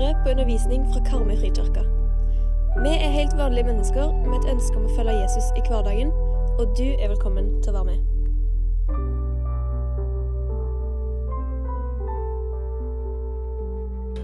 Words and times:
hører 0.00 0.22
på 0.24 0.30
undervisning 0.30 0.86
fra 0.92 1.00
Karmøy 1.04 1.36
frikirke. 1.36 1.82
Vi 2.84 2.88
er 2.88 3.10
helt 3.12 3.36
vanlige 3.36 3.66
mennesker 3.66 4.12
med 4.24 4.36
et 4.38 4.50
ønske 4.54 4.76
om 4.78 4.86
å 4.88 4.94
følge 4.96 5.12
Jesus 5.18 5.44
i 5.58 5.62
hverdagen, 5.66 6.12
og 6.56 6.64
du 6.78 6.86
er 6.94 7.10
velkommen 7.10 7.50
til 7.60 7.70
å 7.72 7.74
være 7.76 7.88
med. 7.90 7.98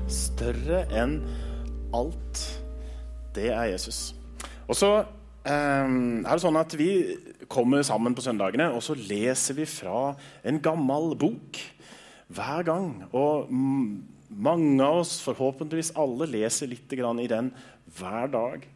Større 0.08 0.80
enn 0.96 1.18
alt, 1.96 2.62
det 3.36 3.52
er 3.52 3.68
Jesus. 3.74 4.14
Og 4.70 4.74
så 4.80 4.92
eh, 5.44 5.84
er 5.84 6.24
det 6.24 6.40
sånn 6.40 6.56
at 6.62 6.72
vi 6.80 6.90
kommer 7.52 7.84
sammen 7.84 8.16
på 8.16 8.24
søndagene, 8.24 8.72
og 8.72 8.80
så 8.80 8.96
leser 8.96 9.60
vi 9.60 9.68
fra 9.68 10.14
en 10.40 10.62
gammel 10.64 11.12
bok 11.20 11.60
hver 12.32 12.64
gang. 12.64 13.04
Og 13.12 13.52
mange 14.28 14.82
av 14.84 15.02
oss, 15.02 15.18
forhåpentligvis 15.24 15.94
alle, 15.98 16.28
leser 16.30 16.70
litt 16.70 16.92
i 16.92 17.28
den 17.30 17.52
hver 17.98 18.30
dag. 18.32 18.66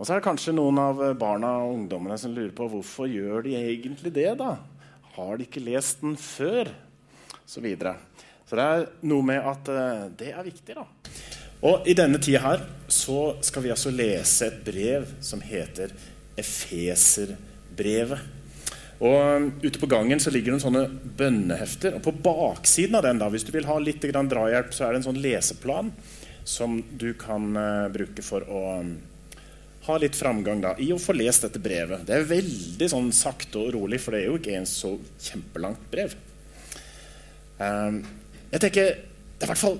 Og 0.00 0.06
så 0.06 0.14
er 0.14 0.20
det 0.20 0.26
kanskje 0.28 0.56
noen 0.56 0.78
av 0.80 1.00
barna 1.20 1.58
og 1.64 1.74
ungdommene 1.74 2.16
som 2.18 2.32
lurer 2.32 2.54
på 2.56 2.68
hvorfor 2.72 3.08
gjør 3.10 3.44
de 3.44 3.56
egentlig 3.58 4.12
det. 4.16 4.32
da? 4.40 4.56
Har 5.16 5.36
de 5.36 5.44
ikke 5.44 5.60
lest 5.64 6.00
den 6.00 6.16
før? 6.16 6.70
Så, 7.44 7.60
videre. 7.60 7.96
så 8.46 8.54
det 8.56 8.64
er 8.64 8.84
noe 9.10 9.26
med 9.26 9.42
at 9.42 9.68
uh, 9.68 10.04
det 10.14 10.30
er 10.30 10.46
viktig. 10.46 10.76
da. 10.76 10.86
Og 11.66 11.88
I 11.90 11.96
denne 11.98 12.20
tida 12.22 12.40
her 12.44 12.62
så 12.88 13.34
skal 13.44 13.64
vi 13.66 13.72
altså 13.74 13.90
lese 13.92 14.46
et 14.46 14.60
brev 14.64 15.08
som 15.20 15.42
heter 15.44 15.92
Efeserbrevet. 16.38 18.22
Og 19.00 19.16
um, 19.16 19.46
Ute 19.62 19.80
på 19.80 19.88
gangen 19.88 20.20
så 20.20 20.32
ligger 20.32 20.54
det 20.54 20.62
sånne 20.64 20.84
bønnehefter. 21.16 21.96
og 21.96 22.04
På 22.04 22.12
baksiden 22.12 22.98
av 22.98 23.06
den, 23.06 23.20
da, 23.20 23.30
hvis 23.32 23.46
du 23.48 23.52
vil 23.54 23.68
ha 23.68 23.78
litt 23.80 24.04
drahjelp, 24.04 24.74
så 24.76 24.86
er 24.86 24.92
det 24.92 25.00
en 25.00 25.08
sånn 25.10 25.22
leseplan 25.24 25.92
som 26.44 26.80
du 27.00 27.12
kan 27.18 27.54
uh, 27.56 27.88
bruke 27.92 28.24
for 28.24 28.44
å 28.44 28.64
um, 28.80 28.94
ha 29.86 29.96
litt 30.00 30.16
framgang 30.18 30.60
da, 30.60 30.74
i 30.76 30.90
å 30.92 31.00
få 31.00 31.14
lest 31.16 31.46
dette 31.46 31.62
brevet. 31.62 32.04
Det 32.08 32.16
er 32.16 32.28
veldig 32.28 32.88
sånn 32.92 33.08
sakte 33.16 33.62
og 33.62 33.72
rolig, 33.78 34.00
for 34.02 34.12
det 34.12 34.22
er 34.22 34.28
jo 34.28 34.40
ikke 34.40 34.58
en 34.58 34.68
så 34.68 34.92
kjempelangt 35.16 35.86
brev. 35.92 36.16
Um, 37.60 38.02
jeg 38.50 38.66
tenker, 38.66 38.98
Det 39.40 39.46
er 39.46 39.48
i 39.48 39.52
hvert 39.54 39.62
fall 39.62 39.78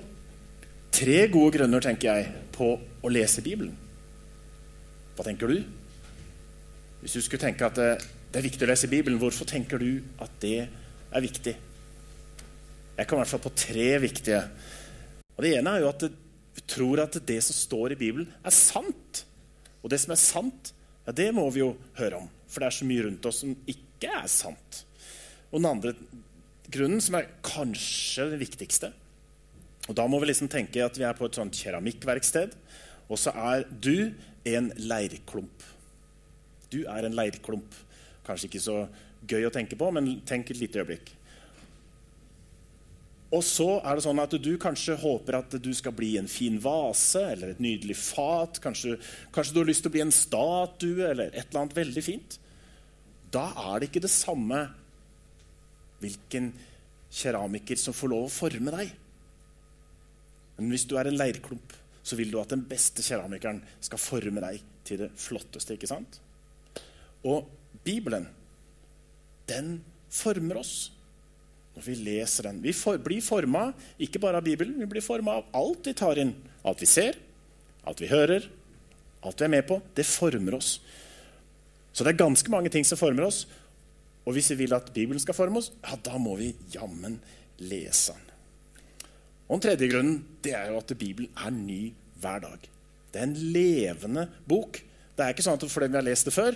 tre 0.91 1.19
gode 1.29 1.53
grunner 1.59 1.83
tenker 1.83 2.09
jeg, 2.09 2.31
på 2.55 2.73
å 2.77 3.11
lese 3.13 3.43
Bibelen. 3.45 3.75
Hva 5.13 5.25
tenker 5.27 5.51
du? 5.51 5.61
Hvis 7.01 7.13
du 7.17 7.21
skulle 7.21 7.41
tenke 7.45 7.69
at 7.69 7.77
det, 8.31 8.39
er 8.39 8.47
viktig 8.47 8.63
å 8.63 8.69
lese 8.69 8.87
Bibelen. 8.91 9.19
Hvorfor 9.19 9.47
tenker 9.49 9.81
du 9.81 10.01
at 10.23 10.35
det 10.43 10.63
er 10.63 11.23
viktig? 11.23 11.53
Jeg 12.95 13.07
kan 13.07 13.17
i 13.17 13.21
hvert 13.21 13.31
fall 13.33 13.43
på 13.43 13.55
tre 13.59 13.87
viktige. 13.99 14.41
Og 15.35 15.43
Det 15.43 15.55
ene 15.57 15.73
er 15.75 15.83
jo 15.83 15.89
at 15.91 16.05
vi 16.07 16.63
tror 16.67 17.01
at 17.03 17.17
det 17.27 17.39
som 17.43 17.57
står 17.57 17.95
i 17.95 17.99
Bibelen, 17.99 18.29
er 18.43 18.55
sant. 18.55 19.25
Og 19.81 19.91
det 19.91 19.99
som 20.03 20.13
er 20.13 20.21
sant, 20.21 20.71
ja, 21.05 21.13
det 21.15 21.31
må 21.35 21.47
vi 21.51 21.63
jo 21.63 21.73
høre 21.97 22.21
om. 22.21 22.31
For 22.47 22.63
det 22.63 22.69
er 22.69 22.77
så 22.77 22.87
mye 22.87 23.05
rundt 23.07 23.27
oss 23.27 23.41
som 23.43 23.53
ikke 23.67 24.11
er 24.21 24.27
sant. 24.31 24.81
Og 25.51 25.59
den 25.59 25.69
andre 25.71 25.93
grunnen, 26.71 27.03
som 27.03 27.17
er 27.19 27.31
kanskje 27.43 28.29
den 28.31 28.39
viktigste 28.39 28.93
Og 29.89 29.95
Da 29.97 30.05
må 30.07 30.21
vi 30.21 30.29
liksom 30.29 30.47
tenke 30.47 30.83
at 30.85 30.95
vi 30.95 31.03
er 31.03 31.17
på 31.17 31.25
et 31.27 31.35
sånt 31.35 31.57
keramikkverksted, 31.57 32.53
og 33.11 33.17
så 33.19 33.33
er 33.33 33.65
du 33.67 34.13
en 34.47 34.69
leirklump. 34.77 35.65
Du 36.71 36.85
er 36.85 37.07
en 37.07 37.17
leirklump. 37.17 37.73
Kanskje 38.31 38.47
ikke 38.47 38.63
så 38.63 38.77
gøy 39.27 39.45
å 39.47 39.53
tenke 39.53 39.75
på, 39.75 39.89
men 39.91 40.13
tenk 40.27 40.53
et 40.53 40.61
lite 40.61 40.79
øyeblikk. 40.79 41.11
Og 43.31 43.43
så 43.47 43.77
er 43.79 43.95
det 43.95 44.03
sånn 44.03 44.19
at 44.19 44.33
du 44.43 44.49
kanskje 44.59 44.97
håper 44.99 45.37
at 45.37 45.53
du 45.63 45.69
skal 45.75 45.93
bli 45.95 46.17
en 46.19 46.27
fin 46.27 46.57
vase 46.59 47.21
eller 47.31 47.53
et 47.53 47.61
nydelig 47.63 47.95
fat. 47.95 48.59
Kanskje, 48.63 48.97
kanskje, 49.31 49.55
du 49.55 49.61
har 49.61 49.69
lyst 49.69 49.85
til 49.85 49.91
å 49.91 49.95
bli 49.95 50.03
en 50.03 50.15
statue 50.15 51.05
eller 51.07 51.31
et 51.31 51.45
eller 51.45 51.61
annet 51.61 51.77
veldig 51.77 52.03
fint. 52.03 52.35
Da 53.31 53.45
er 53.71 53.79
det 53.79 53.87
ikke 53.87 54.03
det 54.03 54.11
samme 54.11 54.65
hvilken 56.01 56.51
keramiker 57.11 57.79
som 57.79 57.95
får 57.95 58.11
lov 58.11 58.27
å 58.27 58.33
forme 58.33 58.75
deg. 58.75 58.91
Men 60.57 60.75
hvis 60.75 60.87
du 60.89 60.97
er 60.99 61.07
en 61.07 61.19
leirklump, 61.19 61.77
så 62.03 62.17
vil 62.19 62.33
du 62.33 62.39
at 62.41 62.51
den 62.51 62.65
beste 62.67 63.03
keramikeren 63.05 63.61
skal 63.79 64.01
forme 64.01 64.43
deg 64.43 64.59
til 64.87 65.05
det 65.05 65.11
flotteste. 65.15 65.77
ikke 65.77 65.87
sant? 65.87 66.19
Og 67.23 67.47
Bibelen, 67.85 68.27
den 69.49 69.79
former 70.11 70.61
oss 70.61 70.91
når 71.75 71.85
vi 71.85 71.95
leser 72.03 72.49
den. 72.49 72.59
Vi 72.63 72.73
for, 72.75 72.99
blir 72.99 73.23
forma 73.23 73.69
ikke 74.01 74.19
bare 74.21 74.41
av 74.41 74.47
Bibelen, 74.47 74.75
vi 74.79 74.89
blir 74.91 75.05
forma 75.05 75.39
av 75.39 75.53
alt 75.55 75.87
vi 75.87 75.95
tar 75.97 76.19
inn. 76.19 76.33
Alt 76.67 76.83
vi 76.83 76.89
ser, 76.89 77.17
alt 77.87 78.01
vi 78.03 78.11
hører, 78.11 78.47
alt 79.23 79.39
vi 79.39 79.47
er 79.47 79.53
med 79.55 79.65
på. 79.69 79.79
Det 79.95 80.05
former 80.07 80.59
oss. 80.59 80.75
Så 81.91 82.03
det 82.03 82.13
er 82.13 82.23
ganske 82.23 82.51
mange 82.51 82.71
ting 82.71 82.85
som 82.87 82.99
former 82.99 83.27
oss. 83.27 83.45
Og 84.27 84.35
hvis 84.35 84.51
vi 84.53 84.63
vil 84.63 84.75
at 84.75 84.91
Bibelen 84.93 85.21
skal 85.21 85.35
forme 85.35 85.61
oss, 85.61 85.71
ja, 85.81 85.97
da 85.97 86.19
må 86.21 86.35
vi 86.39 86.51
jammen 86.73 87.17
lese 87.63 88.13
den. 88.13 88.27
Og 89.47 89.57
Den 89.57 89.63
tredje 89.65 89.89
grunnen 89.91 90.19
det 90.43 90.53
er 90.55 90.69
jo 90.71 90.77
at 90.79 90.93
Bibelen 90.95 91.31
er 91.35 91.51
ny 91.51 91.81
hver 92.21 92.43
dag. 92.43 92.67
Det 93.11 93.19
er 93.19 93.27
en 93.27 93.39
levende 93.55 94.27
bok. 94.47 94.79
Det 95.15 95.25
er 95.25 95.33
ikke 95.33 95.43
sånn 95.43 95.57
at 95.59 95.65
fordi 95.67 95.89
vi 95.91 95.99
har 95.99 96.05
lest 96.07 96.29
det 96.29 96.35
før, 96.35 96.55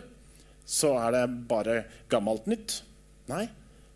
så 0.66 0.96
er 0.98 1.14
det 1.14 1.26
bare 1.50 1.84
gammelt 2.10 2.48
nytt. 2.50 2.80
Nei, 3.30 3.46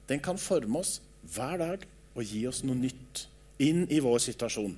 den 0.10 0.22
kan 0.24 0.40
forme 0.42 0.82
oss 0.82 1.00
hver 1.34 1.58
dag 1.62 1.86
og 2.16 2.24
gi 2.26 2.46
oss 2.50 2.62
noe 2.66 2.78
nytt 2.78 3.26
inn 3.62 3.86
i 3.92 4.00
vår 4.04 4.22
situasjon. 4.30 4.78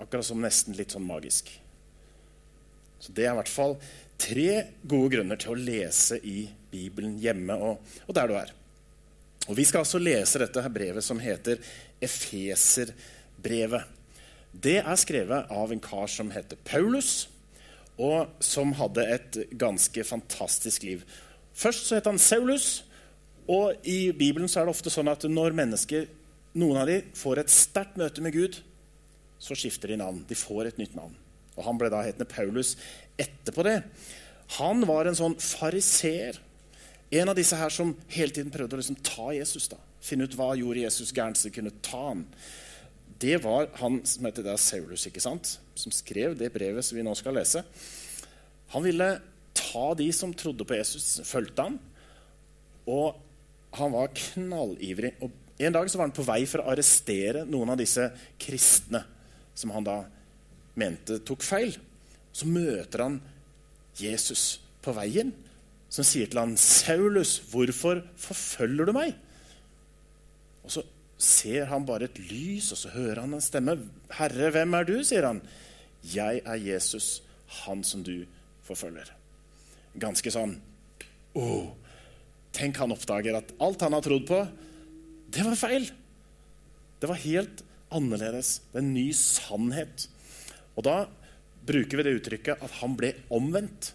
Akkurat 0.00 0.26
som 0.26 0.40
nesten 0.40 0.76
litt 0.78 0.94
sånn 0.94 1.04
magisk. 1.04 1.50
Så 3.00 3.12
Det 3.16 3.24
er 3.24 3.32
i 3.32 3.40
hvert 3.40 3.52
fall 3.52 3.76
tre 4.20 4.50
gode 4.84 5.14
grunner 5.16 5.40
til 5.40 5.54
å 5.54 5.60
lese 5.60 6.20
i 6.20 6.44
Bibelen 6.70 7.16
hjemme 7.20 7.56
og, 7.56 7.80
og 8.06 8.16
der 8.16 8.28
du 8.28 8.36
er. 8.36 8.52
Og 9.48 9.56
Vi 9.56 9.64
skal 9.64 9.82
altså 9.84 10.00
lese 10.00 10.40
dette 10.40 10.62
her 10.62 10.72
brevet 10.72 11.04
som 11.04 11.20
heter 11.20 11.60
Efeserbrevet. 12.00 13.96
Det 14.52 14.78
er 14.82 15.00
skrevet 15.00 15.52
av 15.52 15.72
en 15.72 15.82
kar 15.82 16.10
som 16.10 16.30
heter 16.34 16.60
Paulus 16.64 17.28
og 18.00 18.44
som 18.44 18.72
hadde 18.78 19.04
et 19.04 19.38
ganske 19.60 20.04
fantastisk 20.08 20.86
liv. 20.86 21.02
Først 21.52 21.88
så 21.88 21.98
het 21.98 22.08
han 22.08 22.20
Saulus, 22.20 22.84
og 23.50 23.76
i 23.84 24.12
Bibelen 24.16 24.48
så 24.48 24.60
er 24.60 24.68
det 24.68 24.74
ofte 24.74 24.92
sånn 24.92 25.10
at 25.10 25.26
når 25.28 25.56
mennesker, 25.58 26.06
noen 26.56 26.80
av 26.80 26.88
dem, 26.88 27.10
får 27.18 27.42
et 27.42 27.52
sterkt 27.52 27.98
møte 28.00 28.22
med 28.24 28.34
Gud, 28.36 28.60
så 29.40 29.56
skifter 29.56 29.92
de 29.92 29.98
navn. 30.00 30.22
De 30.28 30.38
får 30.38 30.70
et 30.70 30.80
nytt 30.80 30.96
navn. 30.96 31.12
Og 31.56 31.64
Han 31.66 31.80
ble 31.80 31.90
da 31.92 32.02
hetende 32.04 32.28
Paulus 32.28 32.76
etterpå 33.20 33.64
det. 33.66 33.82
Han 34.60 34.84
var 34.88 35.08
en 35.08 35.18
sånn 35.18 35.36
fariseer. 35.40 36.38
En 37.10 37.32
av 37.32 37.36
disse 37.36 37.58
her 37.58 37.72
som 37.74 37.92
hele 38.14 38.32
tiden 38.32 38.52
prøvde 38.54 38.76
å 38.76 38.80
liksom 38.80 39.00
ta 39.04 39.30
Jesus. 39.34 39.68
da. 39.68 39.80
Finne 40.00 40.28
ut 40.28 40.36
hva 40.38 40.52
gjorde 40.56 40.84
Jesus 40.84 41.12
gærent, 41.12 41.36
så 41.36 41.48
de 41.48 41.56
kunne 41.58 41.74
ta 41.84 42.04
han 42.12 42.24
det 43.20 43.36
var 43.44 43.68
han 43.80 44.00
som 44.08 44.24
het 44.24 44.38
Saulus, 44.60 45.06
ikke 45.06 45.20
sant? 45.20 45.58
Som 45.80 45.94
skrev 45.94 46.36
det 46.38 46.52
brevet 46.54 46.86
som 46.86 46.98
vi 46.98 47.04
nå 47.06 47.14
skal 47.18 47.36
lese. 47.38 47.64
Han 48.74 48.84
ville 48.84 49.10
ta 49.56 49.86
de 49.98 50.08
som 50.14 50.34
trodde 50.36 50.66
på 50.66 50.76
Jesus, 50.78 51.20
fulgte 51.26 51.66
han. 51.66 51.78
Og 52.90 53.18
han 53.76 53.94
var 53.94 54.14
knallivrig. 54.16 55.14
Og 55.20 55.36
En 55.60 55.74
dag 55.74 55.90
var 55.92 56.06
han 56.06 56.14
på 56.16 56.24
vei 56.24 56.46
for 56.48 56.62
å 56.62 56.70
arrestere 56.72 57.42
noen 57.44 57.74
av 57.74 57.76
disse 57.76 58.06
kristne 58.40 59.02
som 59.52 59.74
han 59.74 59.84
da 59.84 59.98
mente 60.80 61.18
tok 61.20 61.44
feil. 61.44 61.74
Så 62.32 62.48
møter 62.48 63.02
han 63.04 63.18
Jesus 64.00 64.62
på 64.80 64.94
veien, 64.96 65.34
som 65.92 66.06
sier 66.06 66.30
til 66.30 66.40
han, 66.40 66.56
'Saulus, 66.56 67.42
hvorfor 67.50 68.00
forfølger 68.16 68.88
du 68.88 68.92
meg?' 68.96 69.18
Og 70.64 70.70
så 70.72 70.84
ser 71.18 71.68
han 71.68 71.84
bare 71.84 72.08
et 72.08 72.18
lys, 72.30 72.70
og 72.72 72.78
så 72.78 72.94
hører 72.94 73.20
han 73.20 73.34
en 73.34 73.44
stemme. 73.44 73.76
'Herre, 74.08 74.50
hvem 74.50 74.74
er 74.74 74.84
du?' 74.84 75.04
sier 75.04 75.26
han. 75.26 75.42
'Jeg 76.02 76.42
er 76.44 76.56
Jesus, 76.56 77.22
han 77.64 77.84
som 77.84 78.02
du 78.02 78.26
forfølger.' 78.64 79.12
Ganske 79.98 80.30
sånn 80.30 80.54
oh, 81.34 81.74
Tenk 82.52 82.76
han 82.82 82.92
oppdager 82.92 83.36
at 83.38 83.52
alt 83.62 83.80
han 83.80 83.94
har 83.94 84.02
trodd 84.02 84.26
på, 84.26 84.40
det 85.30 85.44
var 85.46 85.54
feil. 85.54 85.84
Det 86.98 87.06
var 87.06 87.20
helt 87.22 87.62
annerledes. 87.94 88.60
Det 88.72 88.80
er 88.80 88.82
en 88.82 88.94
ny 88.94 89.06
sannhet. 89.14 90.08
Og 90.74 90.82
da 90.86 90.96
bruker 91.66 92.00
vi 92.00 92.06
det 92.06 92.16
uttrykket 92.18 92.64
at 92.64 92.74
han 92.80 92.96
ble 92.98 93.12
omvendt. 93.30 93.92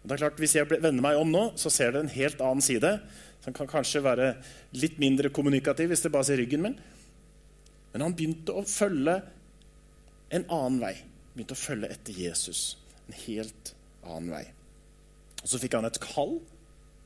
Og 0.00 0.08
det 0.08 0.14
er 0.14 0.22
klart, 0.22 0.38
Hvis 0.38 0.54
jeg 0.54 0.68
vender 0.70 1.02
meg 1.02 1.18
om 1.18 1.30
nå, 1.30 1.50
så 1.56 1.70
ser 1.70 1.92
dere 1.92 2.06
en 2.06 2.14
helt 2.14 2.40
annen 2.40 2.64
side. 2.64 2.94
Som 3.42 3.56
kan 3.56 3.68
kanskje 3.68 4.04
være 4.04 4.34
litt 4.76 4.98
mindre 5.00 5.32
kommunikativ 5.34 5.90
hvis 5.90 6.04
det 6.04 6.12
bare 6.12 6.28
ser 6.28 6.40
ryggen 6.40 6.62
min. 6.62 6.78
Men 7.92 8.06
han 8.06 8.14
begynte 8.14 8.54
å 8.54 8.62
følge 8.62 9.18
en 10.30 10.46
annen 10.46 10.80
vei. 10.82 10.94
Begynte 11.34 11.56
å 11.56 11.60
følge 11.60 11.90
etter 11.92 12.16
Jesus. 12.16 12.76
En 13.08 13.18
helt 13.26 13.74
annen 14.06 14.32
vei. 14.32 14.44
Og 15.40 15.48
Så 15.48 15.60
fikk 15.60 15.76
han 15.78 15.88
et 15.88 16.00
kall, 16.02 16.38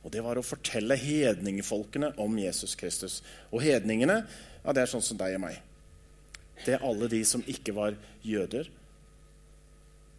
og 0.05 0.13
det 0.13 0.23
var 0.25 0.37
å 0.37 0.45
fortelle 0.45 0.99
hedningefolkene 1.01 2.13
om 2.21 2.37
Jesus 2.39 2.75
Kristus. 2.77 3.23
Og 3.51 3.65
hedningene 3.65 4.25
ja, 4.65 4.73
det 4.73 4.85
er 4.85 4.91
sånn 4.91 5.05
som 5.05 5.21
deg 5.21 5.37
og 5.37 5.45
meg. 5.47 5.61
det 6.65 6.77
er 6.77 6.85
alle 6.87 7.09
de 7.11 7.21
som 7.27 7.43
ikke 7.51 7.75
var 7.77 7.97
jøder, 8.23 8.69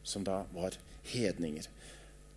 som 0.04 0.24
da 0.26 0.44
var 0.54 0.76
hedninger. 1.10 1.66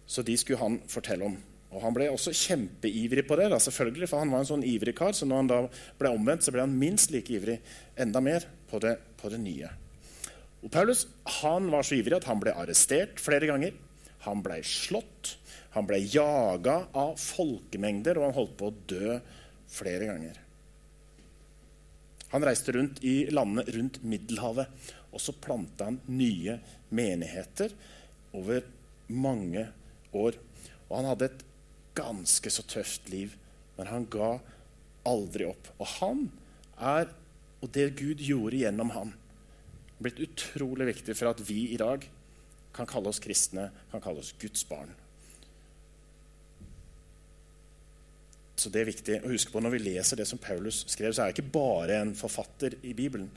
Så 0.09 0.23
de 0.25 0.37
skulle 0.41 0.61
han 0.61 0.79
fortelle 0.89 1.27
om. 1.27 1.37
Og 1.69 1.83
Han 1.83 1.93
ble 1.93 2.07
også 2.09 2.33
kjempeivrig 2.33 3.27
på 3.29 3.37
det, 3.37 3.51
da, 3.53 3.59
selvfølgelig, 3.61 4.09
for 4.09 4.23
han 4.23 4.31
var 4.33 4.41
en 4.41 4.49
sånn 4.49 4.65
ivrig 4.65 4.95
kar. 4.97 5.13
Så 5.13 5.29
når 5.29 5.43
han 5.43 5.51
da 5.51 5.59
ble 5.99 6.13
omvendt, 6.17 6.47
så 6.47 6.55
ble 6.55 6.65
han 6.65 6.79
minst 6.81 7.13
like 7.13 7.35
ivrig, 7.35 7.59
enda 7.97 8.23
mer, 8.25 8.47
på 8.71 8.81
det, 8.81 8.95
på 9.21 9.29
det 9.29 9.41
nye. 9.43 9.69
Og 10.65 10.73
Paulus 10.75 11.05
han 11.41 11.69
var 11.71 11.87
så 11.87 11.99
ivrig 11.99 12.19
at 12.19 12.27
han 12.29 12.41
ble 12.43 12.55
arrestert 12.57 13.21
flere 13.23 13.49
ganger. 13.51 13.77
Han 14.27 14.43
ble 14.43 14.59
slått, 14.67 15.37
han 15.77 15.87
ble 15.87 16.01
jaga 16.03 16.81
av 16.97 17.15
folkemengder, 17.23 18.19
og 18.19 18.29
han 18.29 18.37
holdt 18.37 18.57
på 18.59 18.71
å 18.71 18.79
dø 18.91 19.19
flere 19.71 20.09
ganger. 20.11 20.41
Han 22.33 22.45
reiste 22.45 22.75
rundt 22.77 22.99
i 23.07 23.29
landene 23.33 23.65
rundt 23.73 24.03
Middelhavet, 24.05 24.69
og 25.15 25.23
så 25.23 25.33
planta 25.33 25.87
han 25.89 26.01
nye 26.13 26.59
menigheter 26.93 27.73
over 28.37 28.67
mange 29.09 29.65
år. 30.13 30.37
Og 30.89 30.97
han 30.99 31.09
hadde 31.09 31.31
et 31.31 31.47
ganske 31.97 32.53
så 32.53 32.65
tøft 32.69 33.09
liv, 33.13 33.33
men 33.79 33.89
han 33.89 34.05
ga 34.11 34.35
aldri 35.09 35.47
opp. 35.49 35.71
Og 35.79 35.89
han 35.99 36.27
er, 36.77 37.09
og 37.63 37.73
det 37.75 37.95
Gud 37.99 38.21
gjorde 38.23 38.61
gjennom 38.61 38.93
han, 38.93 39.15
blitt 39.99 40.23
utrolig 40.23 40.89
viktig 40.93 41.17
for 41.19 41.33
at 41.33 41.43
vi 41.49 41.69
i 41.75 41.81
dag 41.81 42.05
kan 42.77 42.89
kalle 42.89 43.11
oss 43.11 43.21
kristne, 43.23 43.69
kan 43.91 44.03
kalle 44.03 44.23
oss 44.23 44.35
Guds 44.39 44.65
barn. 44.69 44.91
Så 48.59 48.71
det 48.75 48.83
er 48.83 48.91
viktig 48.91 49.21
å 49.23 49.31
huske 49.31 49.53
på 49.55 49.61
Når 49.63 49.77
vi 49.77 49.85
leser 49.85 50.19
det 50.19 50.27
som 50.27 50.41
Paulus 50.43 50.83
skrev, 50.91 51.13
så 51.15 51.23
er 51.23 51.31
det 51.31 51.39
ikke 51.39 51.55
bare 51.55 52.01
en 52.03 52.15
forfatter 52.19 52.75
i 52.83 52.95
Bibelen, 52.97 53.31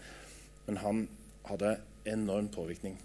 men 0.66 0.82
han 0.82 1.08
hadde 1.46 1.76
enorm 2.10 2.50
påvirkning. 2.54 2.98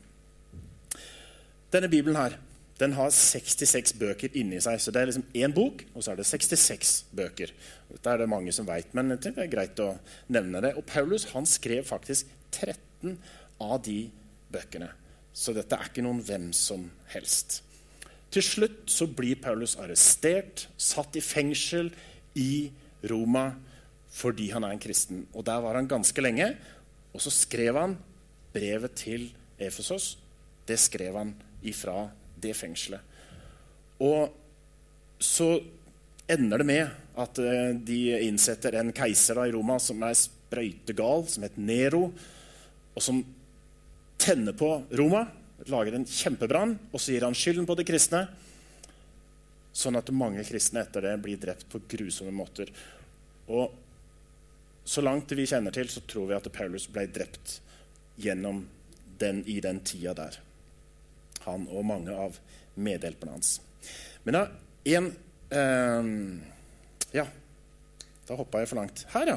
Denne 1.73 1.91
Bibelen 1.93 2.17
her, 2.17 2.39
den 2.81 2.93
har 2.97 3.11
66 3.13 3.95
bøker 4.01 4.33
inni 4.37 4.61
seg. 4.65 4.81
Så 4.81 4.93
det 4.93 5.01
er 5.01 5.11
liksom 5.11 5.27
én 5.37 5.55
bok, 5.57 5.85
og 5.95 6.05
så 6.05 6.13
er 6.13 6.21
det 6.21 6.29
66 6.29 6.95
bøker. 7.17 7.53
Dette 7.91 8.13
er 8.13 8.23
det 8.23 8.31
mange 8.33 8.53
som 8.53 8.69
veit, 8.69 8.93
men 8.97 9.13
det 9.13 9.33
er 9.33 9.53
greit 9.53 9.81
å 9.81 9.95
nevne 10.33 10.63
det. 10.65 10.75
Og 10.77 10.85
Paulus 10.89 11.29
han 11.33 11.49
skrev 11.49 11.85
faktisk 11.89 12.29
13 12.53 13.17
av 13.63 13.81
de 13.87 14.07
bøkene. 14.53 14.89
Så 15.37 15.53
dette 15.57 15.77
er 15.77 15.91
ikke 15.91 16.05
noen 16.05 16.23
hvem 16.25 16.51
som 16.57 16.89
helst. 17.13 17.61
Til 18.33 18.45
slutt 18.45 18.91
så 18.91 19.07
blir 19.09 19.39
Paulus 19.41 19.77
arrestert, 19.81 20.67
satt 20.77 21.17
i 21.17 21.25
fengsel 21.25 21.93
i 22.37 22.69
Roma 23.09 23.51
fordi 24.17 24.49
han 24.53 24.65
er 24.65 24.73
en 24.73 24.81
kristen. 24.81 25.27
Og 25.37 25.45
Der 25.45 25.61
var 25.61 25.77
han 25.77 25.89
ganske 25.89 26.23
lenge. 26.23 26.55
Og 27.13 27.21
så 27.21 27.31
skrev 27.31 27.77
han 27.77 27.97
brevet 28.53 28.95
til 28.97 29.29
Efesos. 29.61 30.17
Det 30.67 30.79
skrev 30.81 31.17
han 31.17 31.35
ifra 31.63 32.09
det 32.41 32.55
fengselet. 32.57 33.01
Og 34.01 34.33
så 35.21 35.61
ender 36.29 36.59
det 36.59 36.67
med 36.67 36.89
at 37.17 37.39
eh, 37.41 37.73
de 37.77 38.01
innsetter 38.27 38.77
en 38.77 38.93
keiser 38.93 39.41
i 39.47 39.53
Roma 39.55 39.79
som 39.81 40.03
er 40.05 40.17
sprøytegal, 40.19 41.25
som 41.29 41.47
heter 41.47 41.65
Nero, 41.65 42.03
og 42.97 43.05
som 43.05 43.23
tenner 44.17 44.57
på 44.57 44.71
Roma, 44.99 45.27
lager 45.71 45.97
en 45.97 46.07
kjempebrann, 46.09 46.77
og 46.93 47.01
så 47.01 47.15
gir 47.15 47.27
han 47.27 47.37
skylden 47.37 47.67
på 47.69 47.77
de 47.79 47.87
kristne. 47.89 48.27
Sånn 49.77 49.99
at 49.99 50.13
mange 50.15 50.45
kristne 50.49 50.83
etter 50.85 51.05
det 51.05 51.17
blir 51.25 51.41
drept 51.41 51.69
på 51.73 51.83
grusomme 51.89 52.33
måter. 52.35 52.73
Og 53.53 53.75
så 54.87 55.03
langt 55.03 55.33
vi 55.37 55.47
kjenner 55.49 55.75
til, 55.75 55.91
så 55.91 56.03
tror 56.07 56.31
vi 56.31 56.37
at 56.39 56.49
Paulus 56.55 56.89
ble 56.91 57.07
drept 57.13 57.61
gjennom 58.23 58.65
den, 59.21 59.43
i 59.49 59.61
den 59.61 59.81
tida 59.85 60.15
der 60.17 60.39
han 61.47 61.67
og 61.71 61.85
mange 61.87 62.15
av 62.15 62.39
medhjelperne 62.75 63.37
hans. 63.37 63.57
Men 64.27 64.39
da 64.39 64.45
en 64.97 65.11
eh, 65.51 66.09
Ja, 67.15 67.27
da 68.27 68.37
hoppa 68.37 68.61
jeg 68.61 68.71
for 68.71 68.81
langt. 68.81 69.05
Her, 69.13 69.31
ja. 69.31 69.37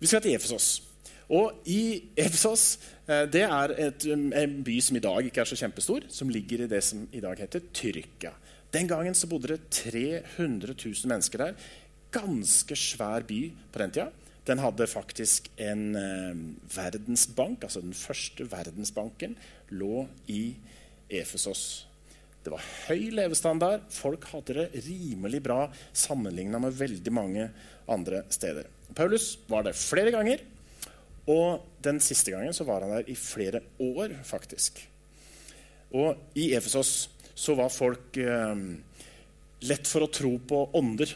Vi 0.00 0.08
skal 0.10 0.22
til 0.24 0.34
Efesos. 0.34 0.80
Og 1.30 1.60
i 1.70 2.10
Efesos 2.18 2.78
eh, 3.06 3.26
det 3.30 3.44
er 3.46 3.74
et, 3.78 4.06
en 4.10 4.56
by 4.66 4.78
som 4.82 4.98
i 4.98 5.04
dag 5.04 5.26
ikke 5.26 5.44
er 5.44 5.50
så 5.50 5.58
kjempestor, 5.58 6.08
som 6.10 6.32
ligger 6.32 6.64
i 6.64 6.70
det 6.70 6.82
som 6.84 7.04
i 7.14 7.22
dag 7.22 7.38
heter 7.38 7.68
Tyrkia. 7.70 8.32
Den 8.74 8.90
gangen 8.90 9.14
så 9.18 9.30
bodde 9.30 9.52
det 9.54 9.68
300 9.74 10.74
000 10.74 11.10
mennesker 11.10 11.44
der. 11.44 11.68
Ganske 12.14 12.76
svær 12.78 13.26
by 13.26 13.44
på 13.70 13.82
den 13.82 13.94
tida. 13.94 14.10
Den 14.46 14.62
hadde 14.62 14.88
faktisk 14.90 15.50
en 15.60 15.94
eh, 15.98 16.42
verdensbank, 16.74 17.62
altså 17.66 17.82
den 17.84 17.94
første 17.94 18.46
verdensbanken, 18.50 19.36
lå 19.70 20.06
i 20.32 20.56
Efesos. 21.10 21.86
Det 22.40 22.50
var 22.54 22.64
høy 22.88 23.10
levestandard. 23.14 23.84
Folk 23.92 24.24
hadde 24.32 24.56
det 24.56 24.84
rimelig 24.86 25.42
bra 25.44 25.66
sammenligna 25.92 26.58
med 26.62 26.78
veldig 26.78 27.12
mange 27.12 27.50
andre 27.90 28.24
steder. 28.32 28.70
Paulus 28.96 29.34
var 29.50 29.66
der 29.66 29.76
flere 29.76 30.10
ganger, 30.14 30.40
og 31.30 31.66
den 31.84 32.00
siste 32.02 32.34
gangen 32.34 32.54
så 32.56 32.66
var 32.68 32.84
han 32.84 32.94
der 32.96 33.10
i 33.10 33.16
flere 33.18 33.62
år, 33.82 34.16
faktisk. 34.26 34.80
Og 35.96 36.38
i 36.38 36.50
Efesos 36.56 37.10
så 37.34 37.56
var 37.58 37.72
folk 37.72 38.16
eh, 38.20 38.62
lett 39.66 39.90
for 39.90 40.06
å 40.06 40.12
tro 40.12 40.32
på 40.38 40.62
ånder. 40.78 41.12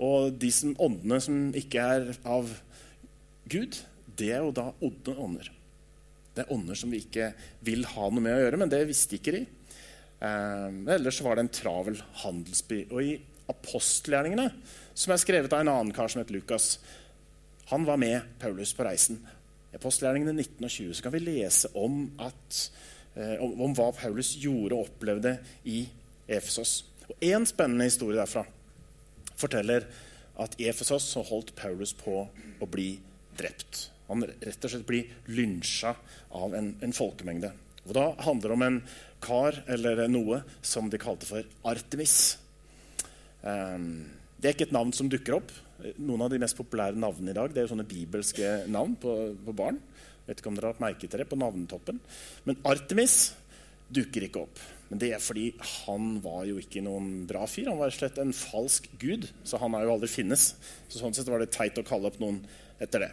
Og 0.00 0.32
de 0.40 0.50
som, 0.54 0.74
åndene 0.80 1.20
som 1.22 1.40
ikke 1.56 1.86
er 1.96 2.12
av 2.24 2.52
Gud, 3.50 3.80
det 4.20 4.30
er 4.36 4.44
jo 4.44 4.54
da 4.56 4.70
onde 4.80 5.16
ånder. 5.16 5.50
Det 6.34 6.44
er 6.44 6.54
ånder 6.54 6.78
som 6.78 6.92
vi 6.92 7.02
ikke 7.02 7.32
vil 7.66 7.84
ha 7.90 8.08
noe 8.08 8.24
med 8.24 8.36
å 8.36 8.44
gjøre, 8.44 8.60
men 8.60 8.70
det 8.72 8.84
visste 8.88 9.18
ikke 9.18 9.34
de. 9.36 9.42
Eh, 10.20 10.68
ellers 10.96 11.20
var 11.24 11.36
det 11.36 11.46
en 11.46 11.54
travel 11.60 12.00
handelsby. 12.22 12.84
Og 12.90 13.02
i 13.04 13.18
apostelgjerningene, 13.50 14.48
som 14.94 15.14
er 15.14 15.22
skrevet 15.22 15.52
av 15.52 15.64
en 15.64 15.72
annen 15.72 15.94
kar 15.96 16.10
som 16.12 16.22
het 16.22 16.32
Lukas, 16.32 16.76
han 17.70 17.84
var 17.86 18.00
med 18.02 18.20
Paulus 18.38 18.72
på 18.74 18.84
reisen. 18.84 19.20
Apostelgjerningene 19.74 20.34
19 20.34 20.66
og 20.66 20.72
20 20.74 20.96
så 20.98 21.04
kan 21.04 21.14
vi 21.14 21.22
lese 21.22 21.70
om, 21.78 22.00
at, 22.18 22.62
eh, 23.14 23.36
om 23.38 23.74
hva 23.78 23.92
Paulus 23.94 24.32
gjorde 24.42 24.74
og 24.74 24.88
opplevde 24.88 25.36
i 25.70 25.84
Efesos. 26.26 26.80
Og 27.06 27.22
Én 27.22 27.46
spennende 27.46 27.86
historie 27.86 28.18
derfra 28.18 28.42
forteller 29.38 29.86
at 30.40 30.58
i 30.58 30.66
Efesos 30.70 31.06
så 31.12 31.22
holdt 31.26 31.54
Paulus 31.58 31.94
på 31.94 32.24
å 32.26 32.68
bli 32.70 32.90
drept. 33.38 33.86
Han 34.10 34.26
rett 34.26 34.66
og 34.66 34.72
slett 34.72 34.86
blir 34.88 35.10
lynsja 35.30 35.94
av 36.34 36.54
en, 36.58 36.74
en, 36.82 36.94
folkemengde. 36.94 37.52
Og 37.86 37.94
Da 37.94 38.08
handler 38.26 38.50
det 38.50 38.56
om 38.56 38.66
en 38.66 38.82
kar 39.22 39.62
eller 39.70 40.08
noe 40.10 40.42
som 40.62 40.90
de 40.90 40.98
kalte 40.98 41.28
for 41.28 41.46
Artemis. 41.70 42.16
Um, 43.42 44.10
det 44.40 44.48
er 44.48 44.56
ikke 44.56 44.70
et 44.70 44.74
navn 44.74 44.90
som 44.96 45.10
dukker 45.12 45.38
opp. 45.38 45.52
Noen 46.00 46.24
av 46.24 46.32
de 46.32 46.40
mest 46.42 46.58
populære 46.58 46.98
navnene 46.98 47.32
i 47.32 47.36
dag 47.36 47.52
det 47.54 47.62
er 47.62 47.70
sånne 47.70 47.88
bibelske 47.88 48.48
navn 48.70 48.96
på, 49.00 49.14
på 49.46 49.54
barn. 49.56 49.78
Vet 50.26 50.40
ikke 50.40 50.50
om 50.52 50.58
dere 50.58 50.72
har 50.72 50.82
merket 50.82 51.12
dere 51.14 51.28
på 51.28 51.38
navnetoppen. 51.40 52.00
Men 52.46 52.60
Artemis 52.68 53.32
dukker 53.90 54.26
ikke 54.26 54.44
opp. 54.44 54.60
Men 54.90 55.00
det 55.02 55.12
er 55.14 55.22
fordi 55.22 55.48
han 55.86 56.16
var 56.22 56.44
jo 56.48 56.58
ikke 56.60 56.82
noen 56.84 57.24
bra 57.30 57.46
fyr. 57.50 57.70
Han 57.70 57.80
var 57.80 57.94
slett 57.94 58.18
en 58.22 58.34
falsk 58.34 58.88
gud, 59.00 59.28
så 59.46 59.60
han 59.62 59.74
har 59.76 59.86
jo 59.86 59.94
aldri 59.94 60.10
finnes. 60.10 60.52
Så 60.90 61.00
sånn 61.00 61.14
sett 61.16 61.30
var 61.30 61.42
det 61.42 61.52
teit 61.54 61.78
å 61.78 61.86
kalle 61.86 62.10
opp 62.10 62.18
noen 62.22 62.42
etter 62.82 63.06
det. 63.06 63.10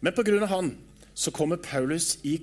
Men 0.00 0.14
pga. 0.16 0.46
han 0.48 0.74
så 1.18 1.32
kommer 1.34 1.58
Paulus 1.58 2.16
i 2.22 2.38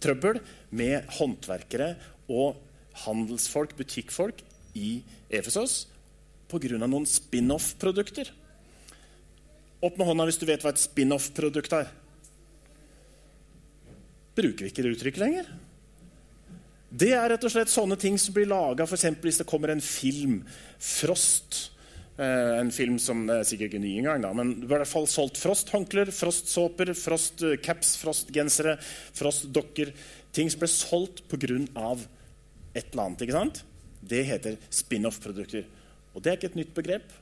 trøbbel 0.00 0.40
med 0.70 1.04
håndverkere 1.18 1.94
og 2.32 2.56
handelsfolk, 3.04 3.76
butikkfolk, 3.76 4.42
i 4.76 5.00
Efesos 5.32 5.86
pga. 6.50 6.86
noen 6.86 7.06
spin-off-produkter. 7.06 8.32
Opp 9.84 9.98
med 9.98 10.06
hånda 10.08 10.26
hvis 10.28 10.40
du 10.40 10.46
vet 10.48 10.62
hva 10.64 10.72
et 10.72 10.82
spin-off-produkt 10.82 11.76
er. 11.76 11.92
Bruker 14.36 14.66
vi 14.66 14.72
ikke 14.72 14.84
det 14.84 14.96
uttrykket 14.96 15.22
lenger? 15.22 15.54
Det 16.90 17.12
er 17.12 17.28
rett 17.28 17.44
og 17.44 17.52
slett 17.52 17.72
sånne 17.72 17.96
ting 18.00 18.16
som 18.20 18.34
blir 18.34 18.48
laga 18.48 18.86
hvis 18.86 19.40
det 19.42 19.48
kommer 19.48 19.72
en 19.72 19.82
film, 19.82 20.44
Frost, 20.78 21.76
Eh, 22.16 22.58
en 22.60 22.70
film 22.72 22.96
som 22.96 23.26
er 23.28 23.42
sikkert 23.44 23.74
ikke 23.74 23.82
ny 23.82 23.90
engang, 24.00 24.22
da, 24.24 24.30
men 24.32 24.54
i 24.62 24.68
hvert 24.70 24.88
fall 24.88 25.04
solgt 25.10 25.36
Frost-håndklær, 25.36 26.08
Frost-såper, 26.16 26.94
Frost-caps, 26.96 27.92
Frost-gensere, 28.00 28.78
Frost-dokker. 29.18 29.92
Ting 30.32 30.48
som 30.52 30.62
ble 30.62 30.70
solgt 30.72 31.26
pga. 31.28 31.98
et 32.74 32.92
eller 32.92 33.02
annet. 33.04 33.20
ikke 33.20 33.32
sant? 33.32 33.62
Det 34.00 34.24
heter 34.24 34.56
spin-off-produkter. 34.70 35.64
Og 36.16 36.24
det 36.24 36.32
er 36.32 36.38
ikke 36.38 36.52
et 36.54 36.60
nytt 36.62 36.74
begrep, 36.76 37.12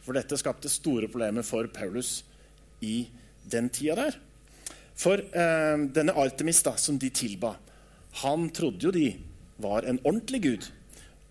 for 0.00 0.16
dette 0.16 0.38
skapte 0.40 0.70
store 0.72 1.10
problemer 1.12 1.44
for 1.44 1.68
Paulus 1.68 2.22
i 2.80 3.02
den 3.44 3.68
tida 3.68 3.98
der. 3.98 4.16
For 4.98 5.20
eh, 5.20 5.84
denne 5.94 6.16
Artemis 6.16 6.62
da, 6.64 6.72
som 6.80 6.96
de 6.98 7.10
tilba, 7.12 7.52
han 8.24 8.48
trodde 8.56 8.88
jo 8.88 8.94
de 8.94 9.10
var 9.60 9.84
en 9.84 10.00
ordentlig 10.00 10.40
gud. 10.42 10.68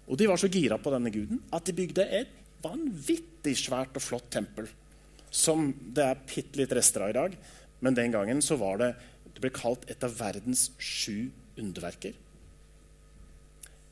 Og 0.07 0.19
de 0.19 0.27
var 0.29 0.39
så 0.39 0.49
gira 0.51 0.77
på 0.79 0.93
denne 0.93 1.11
guden 1.11 1.41
at 1.55 1.65
de 1.67 1.75
bygde 1.75 2.05
et 2.05 2.35
vanvittig 2.63 3.55
svært 3.59 3.97
og 3.97 4.03
flott 4.03 4.29
tempel. 4.31 4.69
Som 5.33 5.71
det 5.95 6.05
er 6.05 6.21
bitte 6.29 6.61
litt 6.61 6.75
rester 6.77 7.03
av 7.07 7.11
i 7.11 7.17
dag. 7.17 7.37
men 7.79 7.93
den 7.93 8.09
gangen 8.11 8.41
så 8.41 8.55
var 8.57 8.79
det 8.81 8.95
det 9.33 9.41
ble 9.43 9.51
kalt 9.53 9.83
et 9.85 10.01
av 10.01 10.15
verdens 10.17 10.71
sju 10.81 11.29
underverker. 11.61 12.15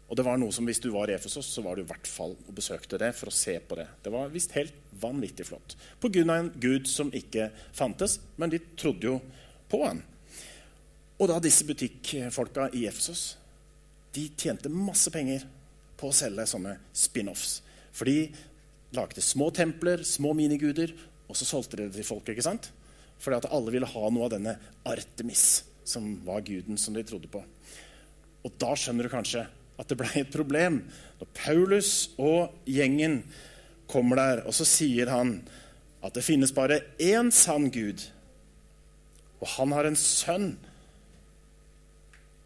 Og 0.06 0.18
det 0.18 0.26
var 0.26 0.38
noe 0.38 0.54
som 0.54 0.68
Hvis 0.68 0.82
du 0.84 0.92
var 0.94 1.10
i 1.10 1.16
Efesos, 1.16 1.48
så 1.50 1.64
var 1.66 1.76
du 1.76 1.82
i 1.82 1.90
hvert 1.90 2.08
fall 2.08 2.36
og 2.36 2.54
besøkte 2.56 3.00
det 3.02 3.12
for 3.18 3.32
å 3.32 3.36
se 3.36 3.58
på 3.60 3.78
det. 3.80 3.88
Det 4.06 4.14
var 4.14 4.34
visst 4.34 4.54
helt 4.58 4.76
vanvittig 5.02 5.48
flott. 5.50 5.76
På 6.00 6.12
grunn 6.14 6.30
av 6.30 6.44
en 6.44 6.52
gud 6.62 6.88
som 6.90 7.10
ikke 7.10 7.50
fantes, 7.74 8.20
men 8.38 8.54
de 8.54 8.62
trodde 8.78 9.10
jo 9.10 9.16
på 9.72 9.82
han. 9.82 10.04
Og 11.18 11.30
da 11.32 11.40
disse 11.42 11.66
butikkfolka 11.66 12.70
i 12.76 12.86
Efesos 12.90 13.36
de 14.16 14.30
tjente 14.38 14.70
masse 14.72 15.12
penger 15.12 15.44
på 16.00 16.10
å 16.12 16.16
selge 16.16 16.46
sånne 16.48 16.78
spin-offs. 16.96 17.60
For 17.96 18.08
de 18.08 18.30
lagde 18.96 19.24
små 19.24 19.50
templer, 19.56 20.04
små 20.08 20.34
miniguder, 20.38 20.94
og 21.26 21.38
så 21.40 21.48
solgte 21.48 21.80
de 21.80 21.90
det 21.90 22.00
til 22.00 22.08
folk. 22.08 22.30
ikke 22.30 22.46
sant? 22.46 22.70
Fordi 23.20 23.40
at 23.40 23.52
alle 23.52 23.74
ville 23.74 23.90
ha 23.90 24.10
noe 24.12 24.28
av 24.28 24.36
denne 24.36 24.56
Artemis, 24.88 25.64
som 25.88 26.08
var 26.26 26.46
guden 26.46 26.78
som 26.80 26.96
de 26.96 27.04
trodde 27.08 27.32
på. 27.32 27.42
Og 28.46 28.58
da 28.62 28.76
skjønner 28.78 29.08
du 29.08 29.12
kanskje 29.12 29.46
at 29.76 29.90
det 29.92 29.98
ble 30.00 30.12
et 30.22 30.32
problem 30.32 30.82
når 31.20 31.32
Paulus 31.36 31.92
og 32.22 32.56
gjengen 32.70 33.22
kommer 33.92 34.20
der, 34.20 34.44
og 34.48 34.56
så 34.56 34.66
sier 34.68 35.12
han 35.12 35.38
at 36.06 36.16
det 36.16 36.26
finnes 36.26 36.54
bare 36.56 36.82
én 37.02 37.32
sann 37.34 37.70
Gud, 37.74 38.04
og 39.42 39.48
han 39.58 39.74
har 39.76 39.90
en 39.90 39.98
sønn 40.00 40.54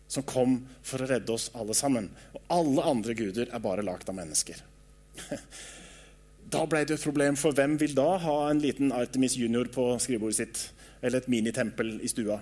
som 0.10 0.26
kom 0.26 0.56
for 0.82 1.04
å 1.04 1.10
redde 1.10 1.34
oss 1.36 1.52
alle 1.54 1.76
sammen. 1.78 2.08
Og 2.34 2.42
alle 2.56 2.86
andre 2.92 3.14
guder 3.18 3.52
er 3.54 3.62
bare 3.62 3.86
lagd 3.86 4.10
av 4.10 4.18
mennesker. 4.18 4.64
Da 6.50 6.64
ble 6.66 6.80
det 6.82 6.96
et 6.96 7.04
problem, 7.06 7.36
for 7.38 7.54
hvem 7.54 7.76
vil 7.78 7.92
da 7.94 8.16
ha 8.24 8.36
en 8.50 8.58
liten 8.58 8.90
Artemis 8.96 9.36
junior 9.38 9.68
på 9.70 9.84
skrivebordet 10.02 10.38
sitt? 10.40 10.62
Eller 10.98 11.22
et 11.22 11.28
minitempel 11.30 12.00
i 12.02 12.10
stua? 12.10 12.40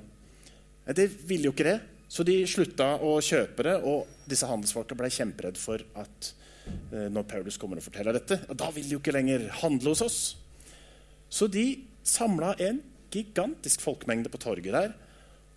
Det 0.96 1.10
ville 1.28 1.50
jo 1.50 1.52
ikke 1.52 1.66
det. 1.68 1.74
Så 2.08 2.24
de 2.24 2.40
slutta 2.48 2.94
å 3.04 3.18
kjøpe 3.24 3.66
det, 3.68 3.76
og 3.84 4.28
disse 4.30 4.48
handelsfolka 4.48 4.96
ble 4.98 5.10
kjemperedde 5.12 5.60
for 5.60 5.84
at 6.00 6.30
eh, 6.94 7.08
når 7.12 7.28
Paulus 7.28 7.60
kommer 7.60 7.82
og 7.82 7.88
forteller 7.88 8.16
dette, 8.16 8.40
da 8.48 8.70
vil 8.72 8.88
de 8.88 8.96
jo 8.96 9.02
ikke 9.02 9.16
lenger 9.16 9.50
handle 9.62 9.92
hos 9.92 10.06
oss. 10.06 10.20
Så 11.28 11.50
de 11.52 11.68
samla 12.08 12.54
en 12.64 12.80
gigantisk 13.12 13.84
folkemengde 13.84 14.32
på 14.32 14.40
torget 14.42 14.74
der. 14.76 14.96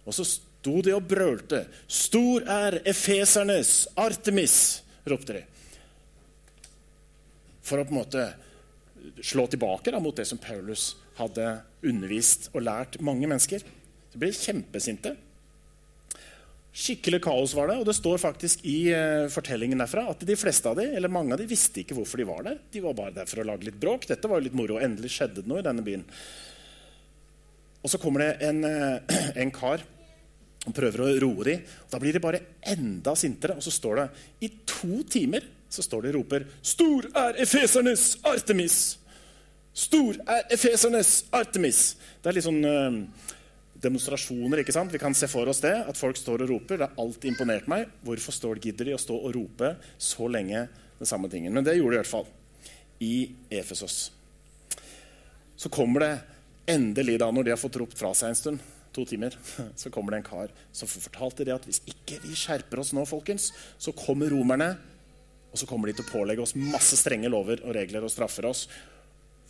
Og 0.06 0.16
så 0.16 0.26
sto 0.26 0.80
de 0.82 0.94
og 0.96 1.06
brølte. 1.08 1.64
'Stor 1.86 2.46
er 2.50 2.80
efesernes 2.88 3.88
Artemis', 3.96 4.82
ropte 5.06 5.38
de. 5.38 5.44
For 7.62 7.78
å 7.78 7.86
på 7.86 7.94
en 7.94 8.00
måte 8.02 8.26
slå 9.22 9.46
tilbake 9.46 9.92
da, 9.92 10.00
mot 10.02 10.16
det 10.16 10.26
som 10.28 10.40
Paulus 10.40 10.94
hadde 11.20 11.60
undervist 11.86 12.50
og 12.54 12.64
lært 12.66 12.98
mange 13.04 13.28
mennesker. 13.28 13.62
De 14.10 14.20
ble 14.20 14.32
kjempesinte. 14.34 15.14
Skikkelig 16.70 17.18
kaos 17.24 17.52
var 17.58 17.70
det, 17.70 17.80
og 17.80 17.86
det 17.88 17.96
står 17.98 18.20
faktisk 18.22 18.62
i 18.70 18.92
uh, 18.94 19.26
fortellingen 19.32 19.80
derfra 19.82 20.04
at 20.12 20.22
de 20.26 20.36
fleste 20.38 20.70
av 20.70 20.78
de, 20.78 20.86
eller 20.94 21.10
mange 21.10 21.34
av 21.34 21.42
de 21.42 21.48
visste 21.50 21.82
ikke 21.82 21.96
hvorfor 21.98 22.22
de 22.22 22.28
var 22.28 22.44
der. 22.46 22.60
De 22.70 22.82
var 22.84 22.94
bare 22.98 23.16
der 23.16 23.30
for 23.30 23.42
å 23.42 23.46
lage 23.48 23.66
litt 23.66 23.80
bråk. 23.80 24.06
Dette 24.06 24.30
var 24.30 24.38
jo 24.38 24.46
litt 24.46 24.58
moro. 24.58 24.78
Endelig 24.78 25.10
skjedde 25.16 25.42
det 25.42 25.50
noe 25.50 25.64
i 25.64 25.66
denne 25.66 25.82
byen. 25.86 26.04
Og 27.80 27.90
så 27.90 27.98
kommer 27.98 28.22
det 28.22 28.50
en, 28.50 28.62
uh, 28.62 29.18
en 29.42 29.54
kar 29.54 29.82
og 30.68 30.76
prøver 30.76 31.02
å 31.02 31.10
roe 31.24 31.48
dem. 31.48 31.66
Da 31.90 31.98
blir 31.98 32.14
de 32.14 32.22
bare 32.22 32.44
enda 32.68 33.16
sintere, 33.18 33.56
og 33.58 33.64
så 33.64 33.72
står 33.74 34.02
det 34.02 34.08
i 34.46 34.52
to 34.68 35.02
timer 35.10 35.46
så 35.70 35.82
står 35.86 36.02
det 36.02 36.10
og 36.10 36.16
roper 36.20 36.46
'Stor 36.62 37.06
er 37.14 37.42
efesernes 37.42 38.18
Artemis'! 38.26 38.98
Stor 39.72 40.16
er 40.26 40.42
efesernes 40.50 41.24
Artemis! 41.32 41.96
Det 42.22 42.30
er 42.30 42.34
litt 42.34 42.46
sånn 42.46 42.64
uh, 42.64 43.29
demonstrasjoner. 43.80 44.60
ikke 44.60 44.74
sant? 44.74 44.92
Vi 44.92 45.00
kan 45.00 45.14
se 45.16 45.28
for 45.30 45.48
oss 45.50 45.62
det, 45.64 45.72
at 45.72 45.98
folk 45.98 46.18
står 46.18 46.44
og 46.44 46.52
roper. 46.54 46.78
Det 46.78 46.88
har 46.88 47.00
alltid 47.00 47.32
imponert 47.32 47.68
meg. 47.70 47.88
Hvorfor 48.06 48.36
står, 48.36 48.60
gidder 48.62 48.90
de 48.90 48.96
å 48.96 49.00
stå 49.00 49.16
og 49.16 49.34
rope 49.36 49.74
så 49.98 50.28
lenge 50.28 50.66
den 50.98 51.08
samme 51.08 51.30
tingen? 51.32 51.54
Men 51.56 51.66
det 51.66 51.78
gjorde 51.78 51.96
de 51.96 52.00
i 52.00 52.02
hvert 52.02 52.12
fall 52.12 52.28
i 53.00 53.14
Efesos. 53.60 54.10
Så 55.56 55.72
kommer 55.72 56.04
det 56.04 56.12
endelig, 56.70 57.18
da, 57.20 57.30
når 57.32 57.48
de 57.48 57.54
har 57.54 57.60
fått 57.60 57.80
ropt 57.80 57.98
fra 57.98 58.12
seg 58.16 58.32
en 58.32 58.38
stund, 58.38 58.68
to 58.92 59.04
timer, 59.06 59.36
så 59.80 59.90
kommer 59.92 60.12
det 60.14 60.20
en 60.20 60.28
kar 60.28 60.54
som 60.74 60.90
fortalte 60.90 61.46
det 61.46 61.54
at 61.54 61.66
hvis 61.68 61.82
ikke 61.88 62.20
vi 62.24 62.36
skjerper 62.38 62.82
oss 62.82 62.92
nå, 62.96 63.04
folkens, 63.08 63.50
så 63.78 63.94
kommer 63.96 64.32
romerne, 64.32 64.74
og 65.50 65.58
så 65.58 65.66
kommer 65.66 65.90
de 65.90 65.96
til 65.98 66.06
å 66.06 66.12
pålegge 66.12 66.44
oss 66.44 66.54
masse 66.58 66.98
strenge 66.98 67.30
lover 67.30 67.64
og 67.64 67.74
regler 67.74 68.04
og 68.06 68.12
straffer 68.12 68.46
oss. 68.50 68.68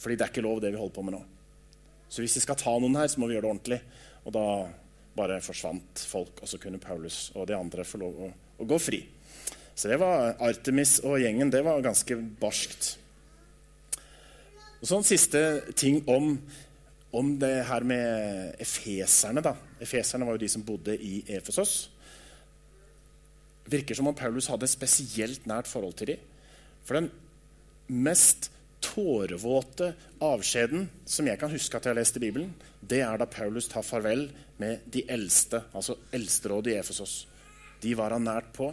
Fordi 0.01 0.17
det 0.17 0.25
er 0.25 0.33
ikke 0.33 0.45
lov, 0.47 0.63
det 0.63 0.73
vi 0.73 0.81
holder 0.81 0.97
på 0.97 1.05
med 1.05 1.19
nå. 1.19 1.21
Så 2.11 2.25
hvis 2.25 2.39
vi 2.39 2.43
skal 2.43 2.59
ta 2.59 2.73
noen 2.81 2.97
her, 2.97 3.11
så 3.11 3.21
må 3.21 3.29
vi 3.29 3.37
gjøre 3.37 3.47
det 3.47 3.53
ordentlig. 3.53 3.81
Og 4.27 4.35
da 4.35 4.47
bare 5.17 5.41
forsvant 5.45 6.05
folk, 6.07 6.41
og 6.43 6.49
så 6.49 6.59
kunne 6.61 6.81
Paulus 6.83 7.29
og 7.35 7.49
de 7.51 7.57
andre 7.57 7.85
få 7.87 8.01
lov 8.01 8.21
å, 8.27 8.31
å 8.61 8.69
gå 8.69 8.79
fri. 8.81 9.01
Så 9.75 9.89
det 9.89 10.01
var 10.01 10.37
Artemis 10.45 10.99
og 11.09 11.21
gjengen. 11.23 11.51
Det 11.53 11.63
var 11.65 11.81
ganske 11.85 12.17
barskt. 12.41 12.95
Og 14.81 14.89
så 14.89 14.99
en 14.99 15.07
siste 15.07 15.41
ting 15.77 16.03
om, 16.09 16.35
om 17.17 17.33
det 17.41 17.55
her 17.69 17.85
med 17.89 18.61
efeserne. 18.61 19.43
da. 19.45 19.55
Efeserne 19.81 20.29
var 20.29 20.37
jo 20.37 20.43
de 20.45 20.51
som 20.53 20.65
bodde 20.65 20.97
i 20.97 21.21
Efesos. 21.33 21.91
Virker 23.71 23.97
som 23.97 24.09
om 24.11 24.17
Paulus 24.17 24.51
hadde 24.53 24.69
et 24.69 24.75
spesielt 24.75 25.49
nært 25.49 25.69
forhold 25.71 25.97
til 26.01 26.15
dem. 26.15 26.25
For 26.85 26.97
den 26.97 27.11
mest 27.91 28.51
tårevåte 28.85 29.93
avskjeden 30.25 30.89
som 31.09 31.29
jeg 31.29 31.41
kan 31.41 31.53
huske 31.53 31.77
at 31.77 31.85
jeg 31.85 31.93
har 31.93 32.01
lest 32.01 32.17
i 32.17 32.23
Bibelen, 32.23 32.55
det 32.81 33.03
er 33.05 33.21
da 33.21 33.29
Paulus 33.29 33.69
tar 33.69 33.85
farvel 33.85 34.29
med 34.61 34.87
de 34.93 35.05
eldste, 35.13 35.63
altså 35.77 35.99
eldsterådet 36.17 36.73
i 36.73 36.79
Efesos. 36.81 37.27
De 37.81 37.93
var 37.97 38.15
han 38.15 38.25
nært 38.25 38.51
på. 38.57 38.71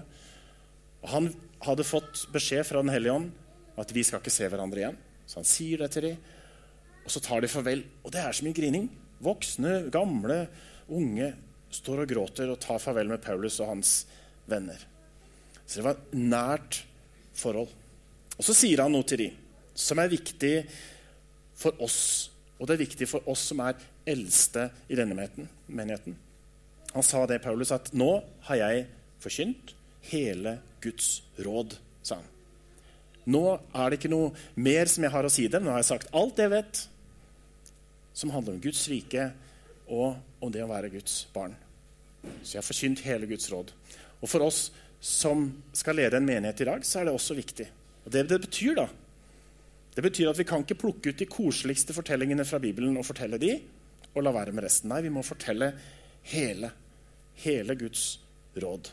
Han 1.12 1.30
hadde 1.64 1.88
fått 1.88 2.26
beskjed 2.34 2.66
fra 2.68 2.84
Den 2.84 2.94
hellige 2.94 3.16
ånd 3.20 3.32
at 3.78 3.92
vi 3.94 4.04
skal 4.06 4.22
ikke 4.22 4.34
se 4.34 4.48
hverandre 4.50 4.82
igjen. 4.82 5.00
Så 5.28 5.42
han 5.42 5.48
sier 5.48 5.84
det 5.84 5.92
til 5.94 6.08
dem, 6.10 6.22
og 7.04 7.12
så 7.14 7.22
tar 7.24 7.44
de 7.44 7.52
farvel. 7.52 7.84
Og 8.04 8.14
det 8.14 8.24
er 8.24 8.36
så 8.36 8.46
mye 8.48 8.58
grining. 8.58 8.88
Voksne, 9.24 9.88
gamle, 9.94 10.46
unge 10.88 11.34
står 11.74 12.04
og 12.04 12.12
gråter 12.12 12.52
og 12.52 12.62
tar 12.64 12.82
farvel 12.82 13.12
med 13.12 13.24
Paulus 13.24 13.60
og 13.62 13.74
hans 13.74 13.98
venner. 14.50 14.80
Så 15.66 15.80
det 15.80 15.86
var 15.86 15.98
et 15.98 16.16
nært 16.16 16.82
forhold. 17.38 17.72
Og 18.38 18.46
så 18.46 18.56
sier 18.56 18.84
han 18.84 18.94
noe 18.96 19.06
til 19.08 19.26
dem 19.26 19.44
som 19.78 20.00
er 20.02 20.10
viktig 20.10 20.54
for 21.58 21.78
oss. 21.84 22.00
Og 22.58 22.66
det 22.66 22.78
er 22.78 22.86
viktig 22.86 23.08
for 23.10 23.30
oss 23.30 23.44
som 23.52 23.62
er 23.66 23.78
eldste 24.08 24.70
i 24.90 24.98
denne 24.98 25.16
menigheten. 25.68 26.16
Han 26.94 27.06
sa 27.06 27.26
det, 27.28 27.42
Paulus, 27.44 27.72
at 27.72 27.92
'nå 27.94 28.24
har 28.48 28.56
jeg 28.56 28.88
forkynt 29.20 29.76
hele 30.10 30.60
Guds 30.82 31.22
råd', 31.38 31.78
sa 32.02 32.16
han. 32.16 32.30
Nå 33.28 33.60
er 33.76 33.90
det 33.90 34.00
ikke 34.00 34.14
noe 34.14 34.32
mer 34.56 34.88
som 34.88 35.04
jeg 35.04 35.12
har 35.12 35.26
å 35.28 35.32
si 35.32 35.48
dem. 35.48 35.64
Nå 35.64 35.72
har 35.72 35.84
jeg 35.84 35.92
sagt 35.92 36.14
alt 36.16 36.40
jeg 36.40 36.50
vet 36.50 36.88
som 38.18 38.32
handler 38.32 38.56
om 38.56 38.62
Guds 38.64 38.88
rike 38.90 39.32
og 39.88 40.16
om 40.42 40.52
det 40.52 40.64
å 40.64 40.70
være 40.72 40.90
Guds 40.90 41.28
barn. 41.34 41.54
Så 42.42 42.56
jeg 42.56 42.62
har 42.62 42.68
forkynt 42.68 43.04
hele 43.06 43.28
Guds 43.30 43.50
råd. 43.52 43.74
Og 44.22 44.30
for 44.32 44.48
oss 44.48 44.72
som 45.04 45.52
skal 45.76 46.00
lede 46.00 46.18
en 46.18 46.26
menighet 46.26 46.64
i 46.64 46.70
dag, 46.72 46.86
så 46.88 47.02
er 47.02 47.08
det 47.08 47.14
også 47.14 47.38
viktig. 47.38 47.68
Og 48.06 48.12
det 48.12 48.26
det 48.32 48.40
betyr, 48.48 48.80
da, 48.80 48.88
det 49.96 50.04
betyr 50.06 50.32
at 50.32 50.40
vi 50.40 50.48
kan 50.48 50.64
ikke 50.64 50.80
plukke 50.80 51.12
ut 51.12 51.20
de 51.20 51.30
koseligste 51.30 51.94
fortellingene 51.94 52.46
fra 52.48 52.60
Bibelen 52.64 52.98
og 52.98 53.06
fortelle 53.06 53.40
de, 53.42 53.58
og 54.18 54.26
la 54.26 54.34
være 54.36 54.54
med 54.56 54.66
resten. 54.66 54.92
Nei, 54.92 55.04
vi 55.06 55.14
må 55.14 55.24
fortelle 55.26 55.72
hele. 56.34 56.72
Hele 57.44 57.78
Guds 57.78 58.18
råd. 58.58 58.92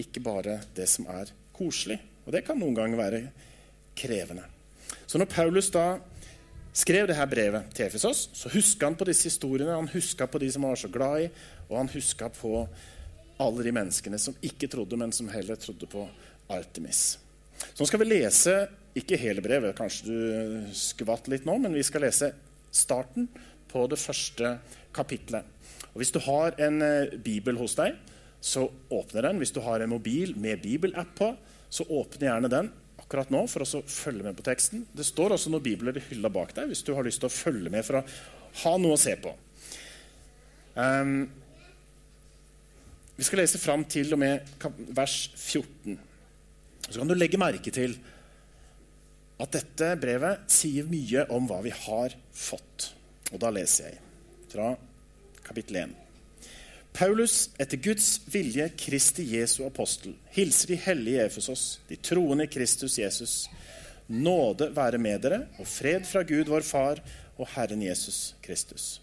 Ikke 0.00 0.22
bare 0.24 0.60
det 0.76 0.88
som 0.90 1.08
er 1.10 1.32
koselig. 1.56 1.98
Og 2.26 2.34
det 2.34 2.44
kan 2.46 2.58
noen 2.60 2.76
ganger 2.76 3.00
være 3.00 3.20
krevende. 3.98 4.44
Så 5.06 5.18
når 5.18 5.30
Paulus 5.32 5.70
da 5.72 5.98
skrev 6.76 7.08
dette 7.10 7.26
brevet 7.30 7.72
til 7.74 7.88
Efesos, 7.88 8.28
så 8.36 8.52
huska 8.52 8.86
han 8.86 8.98
på 8.98 9.08
disse 9.08 9.26
historiene. 9.30 9.74
Han 9.74 9.90
huska 9.90 10.28
på 10.30 10.40
de 10.42 10.50
som 10.52 10.66
han 10.66 10.74
var 10.74 10.82
så 10.82 10.92
glad 10.92 11.24
i, 11.24 11.30
og 11.68 11.78
han 11.80 11.92
huska 11.94 12.30
på 12.34 12.54
alle 13.40 13.64
de 13.64 13.72
menneskene 13.74 14.20
som 14.20 14.36
ikke 14.44 14.68
trodde, 14.70 14.98
men 15.00 15.12
som 15.16 15.30
heller 15.32 15.58
trodde 15.58 15.88
på 15.90 16.04
Artemis. 16.52 17.18
Så 17.60 17.80
nå 17.80 17.88
skal 17.88 18.02
vi 18.02 18.10
lese 18.10 18.54
ikke 18.96 19.18
hele 19.20 19.42
brevet, 19.44 19.76
kanskje 19.78 20.10
du 20.10 20.70
skvatt 20.76 21.28
litt 21.30 21.46
nå, 21.48 21.56
men 21.62 21.74
vi 21.76 21.84
skal 21.86 22.04
lese 22.04 22.32
starten 22.74 23.28
på 23.70 23.86
det 23.90 23.98
første 24.00 24.56
kapitlet. 24.96 25.46
Og 25.92 26.02
Hvis 26.02 26.12
du 26.14 26.20
har 26.26 26.58
en 26.62 26.82
eh, 26.82 27.16
bibel 27.22 27.58
hos 27.60 27.76
deg, 27.78 27.96
så 28.40 28.66
åpner 28.90 29.28
den. 29.28 29.40
Hvis 29.40 29.54
du 29.54 29.60
har 29.64 29.80
en 29.80 29.92
mobil 29.92 30.34
med 30.36 30.62
bibelapp 30.62 31.14
på, 31.18 31.32
så 31.70 31.86
åpne 31.86 32.28
gjerne 32.28 32.50
den 32.50 32.70
akkurat 33.00 33.32
nå 33.32 33.42
for 33.50 33.64
å 33.64 33.82
følge 33.90 34.22
med 34.22 34.36
på 34.38 34.44
teksten. 34.46 34.84
Det 34.94 35.02
står 35.06 35.34
også 35.34 35.50
noen 35.50 35.64
bibler 35.64 35.96
i 35.98 36.04
hylla 36.12 36.30
bak 36.30 36.54
deg 36.54 36.70
hvis 36.70 36.84
du 36.86 36.92
har 36.94 37.06
lyst 37.06 37.22
til 37.22 37.30
å 37.30 37.34
følge 37.34 37.72
med 37.72 37.82
for 37.86 37.98
å 37.98 38.04
ha 38.62 38.74
noe 38.78 38.94
å 38.94 39.00
se 39.00 39.16
på. 39.18 39.32
Um, 40.78 41.24
vi 43.18 43.26
skal 43.26 43.42
lese 43.42 43.58
fram 43.60 43.82
til 43.90 44.14
og 44.14 44.22
med 44.22 44.46
vers 44.94 45.16
14. 45.34 45.98
Så 46.86 46.96
kan 47.00 47.10
du 47.10 47.16
legge 47.18 47.40
merke 47.40 47.74
til 47.74 47.98
at 49.40 49.58
dette 49.58 49.90
brevet 50.00 50.46
sier 50.52 50.86
mye 50.88 51.26
om 51.34 51.50
hva 51.50 51.58
vi 51.66 51.74
har 51.74 52.14
fått. 52.30 52.92
Og 53.30 53.40
da 53.42 53.50
leser 53.54 53.90
jeg 53.90 54.00
fra 54.50 54.72
kapittel 55.46 55.82
1. 55.84 55.98
Paulus, 56.92 57.50
etter 57.62 57.78
Guds 57.78 58.18
vilje, 58.32 58.66
Kristi 58.78 59.24
Jesu 59.36 59.62
apostel, 59.66 60.16
hilser 60.34 60.72
de 60.72 60.78
hellige 60.82 61.26
Efesos, 61.28 61.64
de 61.88 61.96
troende 61.96 62.48
i 62.48 62.50
Kristus 62.50 62.98
Jesus. 62.98 63.34
Nåde 64.10 64.72
være 64.74 64.98
med 64.98 65.22
dere, 65.22 65.44
og 65.62 65.68
fred 65.70 66.02
fra 66.08 66.24
Gud 66.26 66.50
vår 66.50 66.66
Far 66.66 66.98
og 67.38 67.46
Herren 67.54 67.82
Jesus 67.86 68.34
Kristus. 68.42 68.98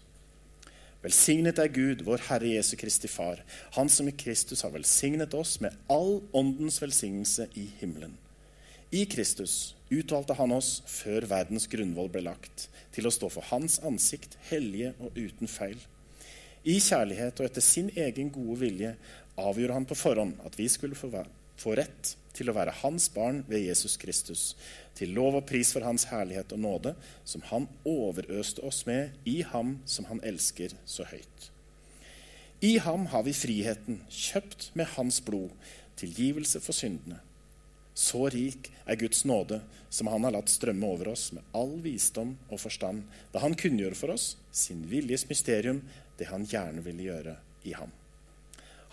Velsignet 1.02 1.58
er 1.62 1.70
Gud, 1.72 2.04
vår 2.04 2.20
Herre 2.28 2.56
Jesu 2.58 2.76
Kristi 2.76 3.08
Far, 3.08 3.40
Han 3.76 3.88
som 3.88 4.08
i 4.10 4.16
Kristus 4.18 4.64
har 4.66 4.74
velsignet 4.74 5.34
oss 5.34 5.60
med 5.64 5.76
all 5.88 6.20
åndens 6.34 6.82
velsignelse 6.82 7.48
i 7.54 7.70
himmelen. 7.80 8.18
I 8.90 9.04
Kristus 9.04 9.74
utvalgte 9.92 10.32
han 10.38 10.52
oss 10.56 10.78
før 10.88 11.26
verdens 11.28 11.66
grunnvoll 11.68 12.08
ble 12.12 12.22
lagt, 12.24 12.68
til 12.92 13.04
å 13.04 13.12
stå 13.12 13.28
for 13.32 13.44
Hans 13.50 13.76
ansikt, 13.84 14.38
hellige 14.48 14.94
og 14.96 15.16
uten 15.18 15.50
feil. 15.50 15.76
I 16.64 16.78
kjærlighet 16.80 17.36
og 17.36 17.50
etter 17.50 17.64
sin 17.64 17.90
egen 17.92 18.32
gode 18.32 18.56
vilje 18.62 18.94
avgjorde 19.38 19.76
han 19.76 19.88
på 19.88 19.98
forhånd 19.98 20.40
at 20.48 20.56
vi 20.58 20.70
skulle 20.72 20.96
få, 20.96 21.10
rett 21.76 22.14
til 22.32 22.48
å 22.48 22.56
være 22.56 22.74
hans 22.80 23.08
barn 23.12 23.42
ved 23.48 23.66
Jesus 23.66 23.98
Kristus, 24.00 24.42
til 24.96 25.12
lov 25.12 25.36
og 25.42 25.46
pris 25.48 25.74
for 25.74 25.84
hans 25.84 26.06
herlighet 26.08 26.56
og 26.56 26.64
nåde, 26.64 26.94
som 27.28 27.44
han 27.50 27.68
overøste 27.84 28.64
oss 28.64 28.84
med 28.88 29.16
i 29.28 29.42
ham 29.52 29.78
som 29.84 30.08
han 30.08 30.22
elsker 30.24 30.74
så 30.88 31.04
høyt. 31.12 31.50
I 32.64 32.78
ham 32.82 33.06
har 33.12 33.22
vi 33.26 33.36
friheten, 33.36 34.00
kjøpt 34.10 34.70
med 34.78 34.94
hans 34.96 35.20
blod, 35.22 35.52
tilgivelse 35.98 36.62
for 36.64 36.74
syndene. 36.74 37.20
Så 37.98 38.28
rik 38.30 38.68
er 38.86 38.96
Guds 38.96 39.24
nåde, 39.26 39.60
som 39.90 40.06
han 40.06 40.22
har 40.22 40.36
latt 40.36 40.52
strømme 40.52 40.86
over 40.86 41.10
oss 41.16 41.32
med 41.34 41.42
all 41.58 41.80
visdom 41.82 42.36
og 42.46 42.60
forstand, 42.62 43.02
da 43.34 43.42
han 43.42 43.58
kunngjorde 43.58 43.98
for 43.98 44.14
oss 44.14 44.36
sin 44.54 44.84
viljes 44.86 45.26
mysterium, 45.26 45.80
det 46.18 46.30
han 46.30 46.46
gjerne 46.46 46.84
ville 46.86 47.08
gjøre 47.08 47.34
i 47.66 47.74
ham. 47.74 47.90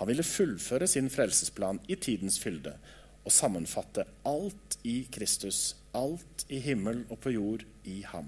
Han 0.02 0.10
ville 0.10 0.26
fullføre 0.26 0.90
sin 0.90 1.12
frelsesplan 1.14 1.84
i 1.86 2.00
tidens 2.02 2.40
fylde 2.42 2.74
og 3.22 3.34
sammenfatte 3.34 4.08
alt 4.26 4.80
i 4.84 4.98
Kristus, 5.14 5.76
alt 5.94 6.48
i 6.50 6.60
himmel 6.66 7.06
og 7.06 7.22
på 7.22 7.38
jord 7.38 7.64
i 7.86 8.02
ham. 8.10 8.28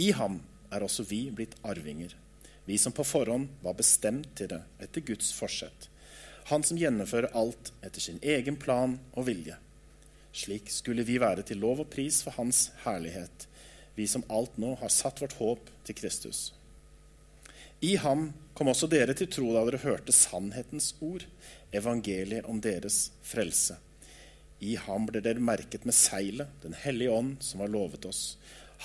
I 0.00 0.10
ham 0.16 0.40
er 0.72 0.82
også 0.82 1.04
vi 1.12 1.26
blitt 1.28 1.60
arvinger, 1.62 2.16
vi 2.64 2.80
som 2.80 2.96
på 2.96 3.04
forhånd 3.04 3.50
var 3.62 3.76
bestemt 3.76 4.32
til 4.38 4.48
det 4.56 4.64
etter 4.80 5.04
Guds 5.12 5.28
forsett. 5.36 5.90
Han 6.50 6.64
som 6.66 6.76
gjennomfører 6.76 7.32
alt 7.32 7.72
etter 7.80 8.02
sin 8.04 8.18
egen 8.20 8.56
plan 8.60 8.98
og 9.14 9.28
vilje. 9.30 9.56
Slik 10.34 10.68
skulle 10.72 11.06
vi 11.06 11.16
være 11.22 11.44
til 11.46 11.62
lov 11.62 11.84
og 11.84 11.90
pris 11.92 12.18
for 12.24 12.36
Hans 12.36 12.66
herlighet, 12.82 13.46
vi 13.94 14.04
som 14.10 14.26
alt 14.28 14.58
nå 14.60 14.74
har 14.80 14.92
satt 14.92 15.22
vårt 15.22 15.38
håp 15.38 15.70
til 15.86 15.96
Kristus. 15.96 16.50
I 17.84 17.96
ham 18.00 18.28
kom 18.56 18.70
også 18.70 18.88
dere 18.90 19.14
til 19.16 19.28
tro 19.30 19.50
da 19.54 19.64
dere 19.66 19.82
hørte 19.82 20.12
sannhetens 20.14 20.94
ord, 21.04 21.24
evangeliet 21.74 22.46
om 22.50 22.60
deres 22.64 23.10
frelse. 23.22 23.76
I 24.60 24.76
ham 24.80 25.08
ble 25.08 25.20
dere 25.24 25.42
merket 25.42 25.84
med 25.84 25.96
seilet, 25.96 26.48
Den 26.62 26.74
hellige 26.84 27.12
ånd, 27.12 27.36
som 27.40 27.60
var 27.60 27.72
lovet 27.72 28.06
oss. 28.08 28.36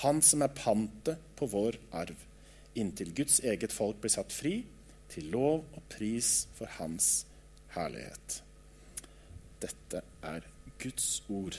Han 0.03 0.21
som 0.21 0.43
er 0.43 0.55
pantet 0.55 1.21
på 1.35 1.47
vår 1.47 1.79
arv, 1.91 2.15
inntil 2.75 3.13
Guds 3.15 3.39
eget 3.39 3.73
folk 3.73 4.01
blir 4.01 4.13
satt 4.13 4.35
fri, 4.35 4.63
til 5.09 5.31
lov 5.33 5.63
og 5.73 5.83
pris 5.89 6.47
for 6.57 6.69
Hans 6.77 7.28
herlighet. 7.75 8.39
Dette 9.59 10.01
er 10.25 10.45
Guds 10.79 11.09
ord. 11.29 11.57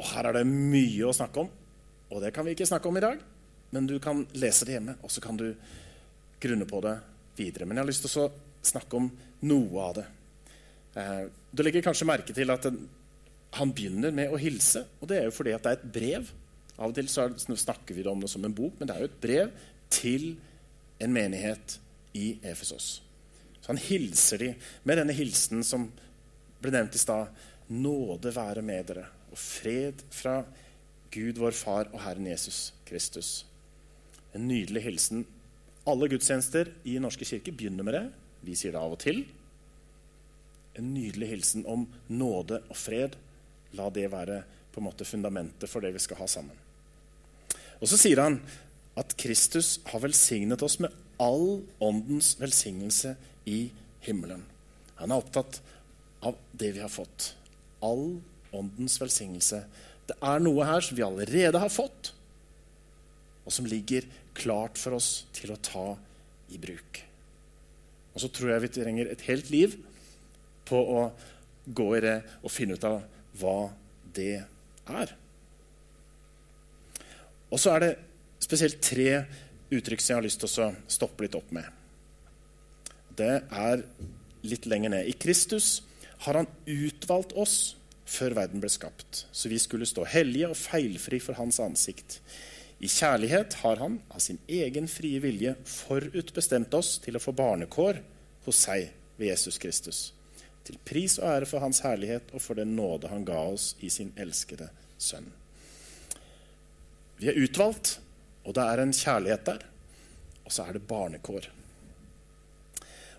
Og 0.00 0.06
her 0.14 0.30
er 0.30 0.40
det 0.40 0.46
mye 0.48 1.08
å 1.08 1.16
snakke 1.16 1.44
om. 1.44 1.50
Og 2.10 2.22
det 2.24 2.32
kan 2.34 2.46
vi 2.46 2.54
ikke 2.56 2.68
snakke 2.68 2.90
om 2.90 2.98
i 2.98 3.04
dag, 3.04 3.20
men 3.70 3.86
du 3.86 3.98
kan 4.02 4.24
lese 4.34 4.66
det 4.66 4.78
hjemme, 4.78 4.96
og 5.04 5.12
så 5.12 5.22
kan 5.22 5.36
du 5.38 5.52
grunne 6.42 6.66
på 6.66 6.80
det 6.82 6.96
videre. 7.38 7.68
Men 7.68 7.78
jeg 7.78 7.84
har 7.84 7.90
lyst 7.90 8.06
til 8.06 8.24
å 8.24 8.30
snakke 8.66 8.98
om 8.98 9.10
noe 9.46 9.84
av 9.84 9.94
det. 10.00 10.06
Eh, 10.98 11.22
du 11.52 11.62
legger 11.62 11.84
kanskje 11.86 12.08
merke 12.08 12.34
til 12.36 12.50
at 12.50 12.66
han 13.58 13.74
begynner 13.74 14.14
med 14.14 14.32
å 14.32 14.40
hilse, 14.40 14.84
og 15.00 15.10
det 15.10 15.20
er 15.20 15.28
jo 15.28 15.36
fordi 15.36 15.54
at 15.54 15.64
det 15.64 15.72
er 15.72 15.78
et 15.78 15.92
brev. 15.94 16.30
Av 16.80 16.88
og 16.88 16.96
til 16.96 17.10
snakker 17.10 17.96
vi 17.96 18.06
om 18.08 18.22
det 18.22 18.30
som 18.32 18.44
en 18.46 18.56
bok, 18.56 18.78
men 18.78 18.88
det 18.88 18.96
er 18.96 19.04
jo 19.04 19.10
et 19.10 19.20
brev 19.22 19.66
til 19.92 20.32
en 21.00 21.12
menighet 21.12 21.80
i 22.12 22.38
Efesos. 22.42 23.02
Så 23.60 23.72
han 23.72 23.80
hilser 23.80 24.38
de 24.38 24.50
med 24.84 25.00
denne 25.00 25.16
hilsen 25.16 25.64
som 25.66 25.88
ble 26.60 26.72
nevnt 26.74 26.96
i 26.96 27.00
stad. 27.00 27.30
Nåde 27.70 28.32
være 28.34 28.62
med 28.66 28.88
dere, 28.90 29.06
og 29.30 29.38
fred 29.38 30.02
fra 30.12 30.40
Gud 31.10 31.40
vår 31.42 31.56
Far 31.56 31.90
og 31.94 32.02
Herren 32.04 32.28
Jesus 32.30 32.72
Kristus. 32.86 33.44
En 34.34 34.46
nydelig 34.48 34.82
hilsen. 34.84 35.24
Alle 35.88 36.08
gudstjenester 36.10 36.70
i 36.86 36.98
Norske 37.02 37.26
kirke 37.26 37.54
begynner 37.54 37.86
med 37.86 37.96
det. 37.96 38.06
Vi 38.46 38.56
sier 38.58 38.74
det 38.74 38.82
av 38.82 38.94
og 38.94 39.00
til. 39.02 39.24
En 40.78 40.92
nydelig 40.94 41.30
hilsen 41.32 41.66
om 41.66 41.86
nåde 42.12 42.60
og 42.68 42.76
fred. 42.78 43.16
La 43.78 43.88
det 43.94 44.10
være 44.12 44.42
på 44.70 44.82
en 44.82 44.86
måte 44.86 45.06
fundamentet 45.06 45.70
for 45.70 45.82
det 45.82 45.94
vi 45.94 46.02
skal 46.02 46.20
ha 46.20 46.28
sammen. 46.30 46.58
Og 47.80 47.88
så 47.88 47.98
sier 47.98 48.20
han 48.22 48.38
at 49.00 49.16
Kristus 49.20 49.78
har 49.88 50.02
velsignet 50.04 50.62
oss 50.62 50.78
med 50.82 50.92
all 51.20 51.62
åndens 51.80 52.34
velsignelse 52.40 53.14
i 53.48 53.70
himmelen. 54.04 54.44
Han 55.00 55.12
er 55.12 55.20
opptatt 55.22 55.60
av 56.26 56.36
det 56.52 56.74
vi 56.76 56.82
har 56.84 56.92
fått. 56.92 57.34
All 57.84 58.20
åndens 58.56 58.98
velsignelse 59.00 59.64
det 60.10 60.16
er 60.26 60.42
noe 60.42 60.66
her 60.66 60.82
som 60.82 60.98
vi 60.98 61.06
allerede 61.06 61.60
har 61.62 61.70
fått, 61.70 62.10
og 63.46 63.54
som 63.54 63.68
ligger 63.70 64.08
klart 64.34 64.78
for 64.80 64.96
oss 64.96 65.24
til 65.36 65.52
å 65.54 65.60
ta 65.62 65.84
i 66.50 66.58
bruk. 66.58 66.98
Og 68.10 68.24
så 68.24 68.30
tror 68.34 68.50
jeg 68.52 68.64
vi 68.64 68.72
trenger 68.74 69.10
et 69.12 69.22
helt 69.28 69.52
liv 69.54 69.76
på 70.66 70.80
å 70.82 71.04
gå 71.70 71.86
i 71.94 72.02
det 72.02 72.16
og 72.42 72.50
finne 72.50 72.74
ut 72.74 72.86
av 72.88 72.98
hva 73.38 73.56
det 74.16 74.42
er. 74.90 75.14
Og 77.50 77.62
så 77.62 77.76
er 77.76 77.84
det 77.84 77.92
spesielt 78.40 78.80
tre 78.82 79.24
uttrykk 79.70 80.02
som 80.02 80.14
jeg 80.14 80.18
har 80.18 80.26
lyst 80.26 80.42
til 80.42 80.64
å 80.64 80.70
stoppe 80.90 81.26
litt 81.26 81.36
opp 81.38 81.52
med. 81.54 81.66
Det 83.16 83.34
er 83.44 83.84
litt 84.46 84.66
lenger 84.70 84.94
ned. 84.94 85.10
I 85.10 85.18
Kristus 85.20 85.82
har 86.24 86.40
han 86.40 86.48
utvalgt 86.66 87.34
oss 87.38 87.76
før 88.10 88.34
verden 88.40 88.62
ble 88.62 88.70
skapt, 88.72 89.26
så 89.30 89.50
vi 89.52 89.58
skulle 89.62 89.86
stå 89.86 90.06
hellige 90.08 90.50
og 90.50 90.58
feilfri 90.58 91.20
for 91.22 91.38
hans 91.38 91.60
ansikt. 91.62 92.18
I 92.80 92.88
kjærlighet 92.88 93.58
har 93.60 93.76
han 93.82 93.98
av 94.08 94.22
sin 94.24 94.40
egen 94.48 94.88
frie 94.88 95.20
vilje 95.20 95.52
forutbestemt 95.68 96.72
oss 96.74 96.96
til 97.04 97.18
å 97.18 97.22
få 97.22 97.34
barnekår 97.36 98.00
hos 98.46 98.62
seg 98.64 98.88
ved 99.20 99.28
Jesus 99.28 99.60
Kristus. 99.60 100.00
Til 100.64 100.80
pris 100.84 101.18
og 101.20 101.28
ære 101.28 101.48
for 101.48 101.62
hans 101.62 101.82
herlighet 101.84 102.32
og 102.32 102.42
for 102.42 102.56
den 102.56 102.72
nåde 102.76 103.10
han 103.12 103.26
ga 103.28 103.38
oss 103.52 103.74
i 103.84 103.92
sin 103.92 104.14
elskede 104.20 104.70
sønn. 105.00 105.28
Vi 107.20 107.28
er 107.28 107.36
utvalgt, 107.36 107.98
og 108.50 108.56
det 108.56 108.66
er 108.66 108.82
en 108.82 108.94
kjærlighet 108.94 109.46
der. 109.46 109.64
Og 110.42 110.50
så 110.50 110.66
er 110.66 110.74
det 110.74 110.86
barnekår. 110.90 111.46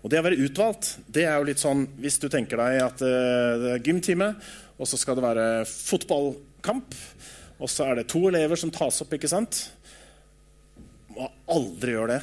Og 0.02 0.10
Det 0.10 0.18
å 0.18 0.24
være 0.26 0.40
utvalgt 0.44 0.96
det 1.14 1.24
er 1.24 1.38
jo 1.38 1.46
litt 1.46 1.62
sånn 1.62 1.86
hvis 2.02 2.18
du 2.20 2.26
tenker 2.28 2.60
deg 2.60 2.80
at 2.82 3.04
uh, 3.06 3.60
det 3.62 3.70
er 3.76 3.84
gymtime, 3.86 4.32
og 4.76 4.88
så 4.90 4.98
skal 5.00 5.16
det 5.16 5.24
være 5.24 5.46
fotballkamp. 5.70 6.96
Og 7.62 7.70
så 7.70 7.86
er 7.86 8.00
det 8.00 8.10
to 8.10 8.26
elever 8.28 8.58
som 8.58 8.72
tas 8.74 8.98
opp, 9.04 9.14
ikke 9.14 9.30
sant? 9.30 9.62
Må 11.14 11.30
aldri 11.54 11.94
gjøre 11.94 12.18
det. 12.18 12.22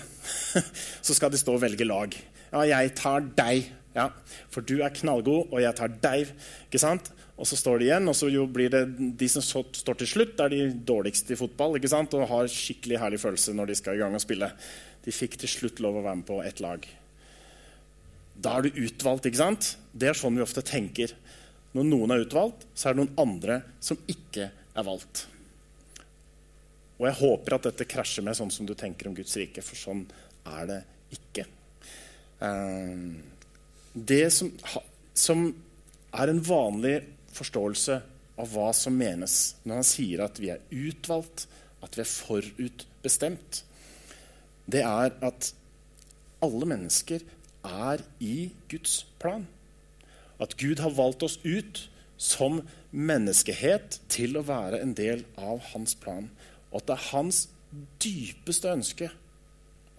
så 1.08 1.16
skal 1.16 1.32
de 1.34 1.40
stå 1.40 1.56
og 1.56 1.64
velge 1.64 1.88
lag. 1.88 2.14
Ja, 2.52 2.66
jeg 2.68 2.94
tar 3.00 3.24
deg. 3.38 3.72
Ja, 3.96 4.10
for 4.52 4.62
du 4.62 4.82
er 4.84 4.94
knallgod, 4.94 5.48
og 5.50 5.64
jeg 5.64 5.74
tar 5.80 5.96
deg. 6.04 6.36
ikke 6.68 6.84
sant? 6.84 7.10
Og 7.40 7.48
så 7.48 7.56
står 7.56 7.80
de 7.80 7.88
igjen, 7.88 8.10
og 8.12 8.18
så 8.20 8.28
blir 8.52 8.72
det 8.74 8.84
de 9.20 9.28
som 9.32 9.44
står 9.44 10.00
til 10.02 10.10
slutt, 10.12 10.42
er 10.44 10.52
de 10.52 10.66
dårligste 10.86 11.34
i 11.34 11.40
fotball 11.40 11.78
ikke 11.80 11.92
sant? 11.92 12.16
og 12.18 12.28
har 12.28 12.52
skikkelig 12.52 13.00
herlig 13.00 13.22
følelse 13.24 13.56
når 13.56 13.72
de 13.72 13.78
skal 13.80 13.96
i 13.96 14.02
gang 14.02 14.16
og 14.18 14.24
spille. 14.24 14.50
De 15.06 15.14
fikk 15.16 15.38
til 15.40 15.52
slutt 15.52 15.80
lov 15.84 16.02
å 16.02 16.04
være 16.04 16.20
med 16.20 16.28
på 16.28 16.42
ett 16.44 16.60
lag. 16.64 16.84
Da 18.40 18.58
er 18.58 18.68
du 18.68 18.82
utvalgt. 18.84 19.30
ikke 19.30 19.40
sant? 19.40 19.74
Det 19.92 20.12
er 20.12 20.20
sånn 20.20 20.36
vi 20.36 20.44
ofte 20.44 20.64
tenker. 20.68 21.14
Når 21.76 21.88
noen 21.88 22.12
er 22.12 22.26
utvalgt, 22.26 22.66
så 22.76 22.90
er 22.90 22.98
det 22.98 23.06
noen 23.06 23.22
andre 23.24 23.62
som 23.84 24.00
ikke 24.12 24.50
er 24.52 24.88
valgt. 24.88 25.26
Og 27.00 27.08
jeg 27.08 27.20
håper 27.22 27.56
at 27.56 27.70
dette 27.70 27.88
krasjer 27.88 28.26
med 28.26 28.36
sånn 28.36 28.52
som 28.52 28.68
du 28.68 28.76
tenker 28.76 29.08
om 29.08 29.16
Guds 29.16 29.38
rike, 29.40 29.64
for 29.64 29.80
sånn 29.80 30.04
er 30.50 30.68
det 30.68 30.80
ikke. 31.16 31.46
Eh, 32.44 33.08
det 33.96 34.26
som, 34.36 34.52
som 35.16 35.48
er 36.20 36.34
en 36.34 36.44
vanlig 36.44 36.98
forståelse 37.40 38.00
av 38.40 38.54
hva 38.54 38.70
som 38.76 38.96
menes 38.96 39.40
når 39.66 39.82
han 39.82 39.88
sier 39.88 40.24
at 40.24 40.40
vi 40.40 40.52
er 40.54 40.64
utvalgt, 40.72 41.48
at 41.84 41.96
vi 41.96 42.04
er 42.04 42.12
forutbestemt, 42.12 43.64
det 44.70 44.84
er 44.86 45.16
at 45.26 45.54
alle 46.46 46.68
mennesker 46.70 47.24
er 47.66 48.04
i 48.24 48.52
Guds 48.72 49.02
plan. 49.20 49.48
At 50.40 50.56
Gud 50.60 50.80
har 50.80 50.96
valgt 50.96 51.24
oss 51.26 51.40
ut 51.44 51.90
som 52.20 52.62
menneskehet 52.92 54.00
til 54.12 54.38
å 54.40 54.46
være 54.48 54.82
en 54.84 54.94
del 54.96 55.26
av 55.40 55.64
hans 55.74 55.96
plan. 56.00 56.30
Og 56.72 56.82
at 56.82 56.88
det 56.88 56.96
er 56.96 57.10
hans 57.12 57.42
dypeste 58.04 58.72
ønske 58.72 59.10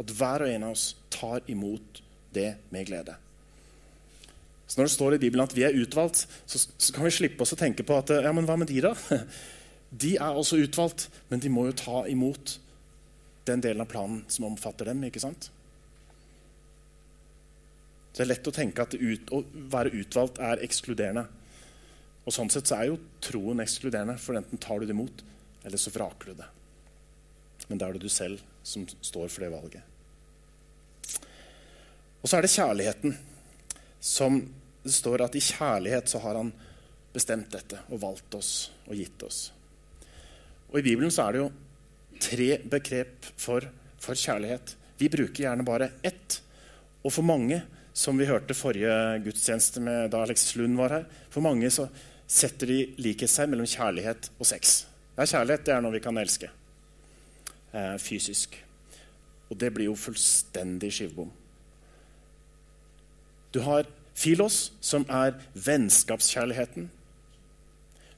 at 0.00 0.14
hver 0.16 0.46
og 0.46 0.52
en 0.52 0.68
av 0.70 0.76
oss 0.76 0.94
tar 1.12 1.44
imot 1.50 2.00
det 2.32 2.54
med 2.72 2.88
glede. 2.88 3.16
Så 4.70 4.78
Når 4.78 4.86
det 4.86 4.94
står 4.94 5.14
i 5.14 5.18
Bibelen 5.18 5.42
at 5.42 5.54
vi 5.56 5.64
er 5.66 5.74
utvalgt, 5.74 6.28
så, 6.46 6.60
så 6.62 6.94
kan 6.94 7.02
vi 7.02 7.10
slippe 7.10 7.42
oss 7.42 7.56
å 7.56 7.58
tenke 7.58 7.82
på 7.82 7.96
at 7.98 8.12
ja, 8.22 8.30
men 8.30 8.46
hva 8.46 8.54
med 8.60 8.70
de, 8.70 8.78
da? 8.84 8.94
De 9.90 10.12
er 10.14 10.36
også 10.38 10.60
utvalgt, 10.62 11.08
men 11.26 11.40
de 11.42 11.50
må 11.50 11.64
jo 11.66 11.72
ta 11.74 12.04
imot 12.06 12.60
den 13.48 13.62
delen 13.64 13.82
av 13.82 13.88
planen 13.90 14.20
som 14.30 14.46
omfatter 14.46 14.86
dem. 14.86 15.02
ikke 15.02 15.18
sant? 15.18 15.48
Det 18.14 18.22
er 18.22 18.30
lett 18.30 18.46
å 18.46 18.54
tenke 18.54 18.84
at 18.86 18.94
ut, 18.94 19.32
å 19.34 19.42
være 19.72 19.90
utvalgt 19.98 20.38
er 20.38 20.62
ekskluderende. 20.62 21.26
Og 22.22 22.36
Sånn 22.36 22.52
sett 22.54 22.70
så 22.70 22.78
er 22.78 22.92
jo 22.92 23.00
troen 23.26 23.62
ekskluderende, 23.64 24.14
for 24.22 24.38
enten 24.38 24.62
tar 24.62 24.78
du 24.78 24.86
det 24.86 24.94
imot, 24.94 25.24
eller 25.66 25.82
så 25.82 25.90
vraker 25.90 26.30
du 26.30 26.38
det. 26.44 26.46
Men 27.66 27.82
da 27.82 27.88
er 27.88 27.98
det 27.98 28.06
du 28.06 28.12
selv 28.12 28.38
som 28.62 28.86
står 28.86 29.26
for 29.26 29.42
det 29.42 29.50
valget. 29.50 31.18
Og 32.20 32.28
så 32.28 32.38
er 32.38 32.46
det 32.46 32.54
kjærligheten. 32.54 33.18
Som 34.00 34.42
det 34.82 34.92
står 34.94 35.26
at 35.26 35.36
i 35.36 35.42
kjærlighet 35.44 36.08
så 36.08 36.20
har 36.24 36.38
han 36.40 36.52
bestemt 37.12 37.50
dette 37.52 37.80
og 37.90 38.00
valgt 38.02 38.36
oss 38.38 38.52
og 38.86 38.94
gitt 38.96 39.22
oss. 39.26 39.40
Og 40.70 40.78
I 40.78 40.84
Bibelen 40.86 41.12
så 41.12 41.26
er 41.26 41.36
det 41.36 41.42
jo 41.42 41.50
tre 42.20 42.48
begrep 42.70 43.26
for, 43.40 43.66
for 44.00 44.18
kjærlighet. 44.18 44.76
Vi 45.00 45.10
bruker 45.12 45.44
gjerne 45.44 45.66
bare 45.66 45.90
ett. 46.06 46.38
Og 47.02 47.12
for 47.12 47.26
mange, 47.26 47.62
som 47.96 48.18
vi 48.20 48.28
hørte 48.28 48.54
forrige 48.54 48.94
gudstjeneste 49.24 49.82
med 49.82 50.12
da 50.12 50.22
Alexis 50.24 50.54
Lund 50.56 50.78
var 50.78 50.94
her, 50.94 51.06
for 51.32 51.44
mange 51.44 51.70
så 51.74 51.88
setter 52.30 52.70
de 52.70 52.80
likhetstegn 53.02 53.50
mellom 53.50 53.68
kjærlighet 53.68 54.30
og 54.38 54.46
sex. 54.46 54.84
Ja, 55.16 55.26
kjærlighet 55.26 55.66
det 55.66 55.74
er 55.74 55.82
noe 55.84 55.96
vi 55.96 56.02
kan 56.04 56.20
elske 56.20 56.50
eh, 57.74 57.96
fysisk. 57.98 58.54
Og 59.50 59.58
det 59.58 59.72
blir 59.74 59.90
jo 59.90 59.98
fullstendig 59.98 60.92
skivebom. 60.94 61.32
Du 63.50 63.58
har 63.66 63.88
Filos, 64.14 64.72
som 64.80 65.06
er 65.08 65.36
vennskapskjærligheten. 65.54 66.90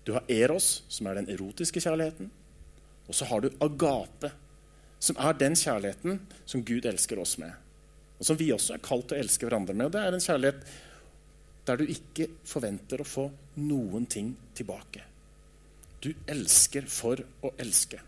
Du 0.07 0.13
har 0.17 0.25
Eros, 0.29 0.83
som 0.89 1.07
er 1.07 1.21
den 1.21 1.29
erotiske 1.31 1.81
kjærligheten. 1.81 2.31
Og 3.09 3.15
så 3.15 3.29
har 3.29 3.43
du 3.43 3.51
agape, 3.63 4.33
som 5.03 5.19
er 5.19 5.37
den 5.39 5.55
kjærligheten 5.59 6.21
som 6.47 6.65
Gud 6.65 6.87
elsker 6.87 7.21
oss 7.23 7.37
med. 7.39 7.53
Og 8.19 8.27
som 8.27 8.39
vi 8.39 8.53
også 8.55 8.77
er 8.77 8.83
kalt 8.83 9.09
til 9.11 9.19
å 9.19 9.23
elske 9.23 9.47
hverandre 9.47 9.75
med. 9.75 9.89
Og 9.89 9.95
det 9.95 10.03
er 10.03 10.17
en 10.17 10.27
kjærlighet 10.27 10.67
der 11.67 11.79
du 11.79 11.87
ikke 11.91 12.29
forventer 12.47 13.03
å 13.03 13.07
få 13.07 13.29
noen 13.63 14.07
ting 14.11 14.33
tilbake. 14.55 15.05
Du 16.03 16.11
elsker 16.27 16.87
for 16.91 17.23
å 17.43 17.53
elske. 17.63 18.01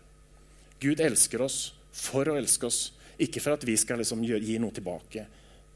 Gud 0.83 0.99
elsker 0.99 1.43
oss 1.45 1.59
for 1.95 2.27
å 2.27 2.35
elske 2.35 2.67
oss, 2.67 2.79
ikke 3.23 3.39
for 3.39 3.55
at 3.55 3.63
vi 3.67 3.77
skal 3.79 4.01
liksom 4.01 4.23
gi 4.25 4.57
noe 4.59 4.75
tilbake 4.75 5.23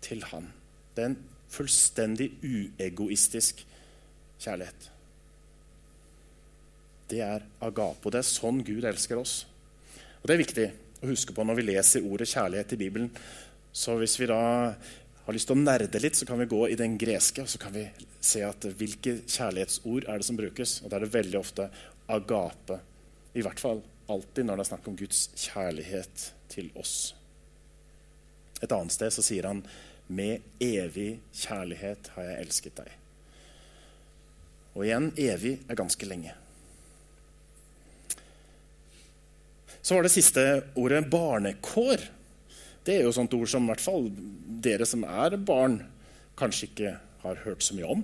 til 0.03 0.23
Han. 0.31 0.49
Det 0.95 1.03
er 1.03 1.11
en 1.13 1.21
fullstendig 1.49 2.31
uegoistisk 2.43 3.65
kjærlighet 4.39 4.89
det 7.09 7.21
er 7.25 7.45
agapo. 7.65 8.11
Det 8.11 8.21
er 8.21 8.27
sånn 8.27 8.61
Gud 8.65 8.85
elsker 8.85 9.19
oss. 9.19 9.43
Og 10.21 10.27
Det 10.27 10.35
er 10.35 10.43
viktig 10.43 10.67
å 11.01 11.09
huske 11.09 11.35
på 11.35 11.45
når 11.47 11.59
vi 11.59 11.67
leser 11.71 12.05
ordet 12.05 12.29
kjærlighet 12.29 12.75
i 12.75 12.79
Bibelen. 12.79 13.11
Så 13.73 13.95
hvis 13.99 14.17
vi 14.19 14.29
da 14.29 14.39
har 15.25 15.35
lyst 15.35 15.49
til 15.49 15.57
å 15.57 15.61
nerde 15.61 16.01
litt, 16.01 16.17
så 16.17 16.27
kan 16.27 16.39
vi 16.41 16.49
gå 16.49 16.63
i 16.69 16.77
den 16.79 16.97
greske 16.99 17.45
og 17.45 17.49
så 17.51 17.61
kan 17.61 17.73
vi 17.73 17.85
se 18.19 18.41
at 18.45 18.65
hvilke 18.77 19.21
kjærlighetsord 19.25 20.09
er 20.09 20.19
det 20.19 20.27
som 20.27 20.39
brukes. 20.39 20.79
Og 20.83 20.89
da 20.89 20.97
er 20.97 21.05
det 21.05 21.13
veldig 21.13 21.39
ofte 21.39 21.69
agape. 22.09 22.79
I 23.37 23.45
hvert 23.45 23.61
fall 23.61 23.81
alltid 24.09 24.45
når 24.45 24.59
det 24.59 24.65
er 24.65 24.71
snakk 24.73 24.89
om 24.89 24.97
Guds 24.99 25.27
kjærlighet 25.37 26.25
til 26.51 26.69
oss. 26.81 27.13
Et 28.59 28.71
annet 28.75 28.93
sted 28.93 29.13
så 29.13 29.23
sier 29.23 29.47
han 29.47 29.63
med 30.09 30.45
evig 30.63 31.19
kjærlighet 31.35 32.11
har 32.15 32.25
jeg 32.25 32.45
elsket 32.45 32.79
deg. 32.81 32.93
Og 34.75 34.85
igjen 34.85 35.11
evig 35.19 35.57
er 35.69 35.77
ganske 35.77 36.09
lenge. 36.09 36.33
Så 39.81 39.95
var 39.95 40.05
det 40.05 40.13
siste 40.13 40.45
ordet 40.77 41.03
barnekår. 41.09 42.03
Det 42.85 42.97
er 42.97 43.05
jo 43.05 43.13
sånt 43.15 43.33
ord 43.37 43.49
som 43.49 43.65
i 43.65 43.71
hvert 43.71 43.83
fall 43.83 44.09
dere 44.65 44.85
som 44.89 45.05
er 45.05 45.37
barn, 45.45 45.79
kanskje 46.39 46.69
ikke 46.69 46.93
har 47.23 47.41
hørt 47.45 47.63
så 47.65 47.75
mye 47.77 47.89
om. 47.97 48.03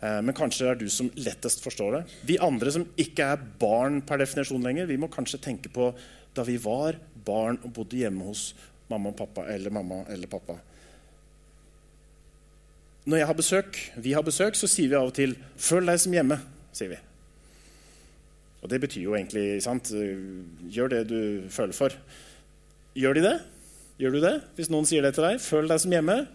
Eh, 0.00 0.20
men 0.24 0.36
kanskje 0.36 0.64
det 0.64 0.72
er 0.72 0.80
du 0.80 0.88
som 0.92 1.10
lettest 1.20 1.64
forstår 1.64 1.98
det. 1.98 2.02
Vi 2.28 2.40
andre 2.40 2.72
som 2.74 2.86
ikke 3.00 3.30
er 3.34 3.46
barn 3.60 4.00
per 4.06 4.22
definisjon 4.22 4.64
lenger, 4.64 4.88
vi 4.88 4.98
må 5.00 5.10
kanskje 5.12 5.42
tenke 5.42 5.72
på 5.72 5.90
da 6.36 6.44
vi 6.46 6.56
var 6.62 6.98
barn 7.26 7.58
og 7.64 7.72
bodde 7.76 7.98
hjemme 8.00 8.28
hos 8.30 8.50
mamma 8.90 9.12
og 9.12 9.18
pappa 9.18 9.46
eller 9.52 9.74
mamma 9.74 10.04
eller 10.10 10.30
pappa. 10.30 10.56
Når 13.04 13.16
jeg 13.16 13.26
har 13.26 13.36
besøk, 13.36 13.78
vi 13.96 14.12
har 14.12 14.24
besøk, 14.24 14.56
så 14.58 14.68
sier 14.68 14.90
vi 14.90 14.98
av 14.98 15.08
og 15.08 15.14
til 15.16 15.36
'føl 15.56 15.86
deg 15.86 16.00
som 16.00 16.12
hjemme'. 16.12 16.40
sier 16.72 16.88
vi. 16.88 16.98
Og 18.62 18.70
det 18.70 18.80
betyr 18.80 19.02
jo 19.02 19.14
egentlig 19.14 19.62
sant? 19.62 19.90
Gjør 20.70 20.88
det 20.88 21.08
du 21.08 21.48
føler 21.48 21.72
for. 21.72 21.90
Gjør 22.94 23.14
de 23.14 23.20
det? 23.20 23.40
Gjør 23.98 24.10
du 24.10 24.20
det? 24.20 24.42
Hvis 24.56 24.70
noen 24.70 24.86
sier 24.86 25.02
det 25.02 25.14
til 25.14 25.24
deg, 25.24 25.40
føl 25.40 25.68
deg 25.68 25.80
som 25.80 25.90
hjemme. 25.90 26.26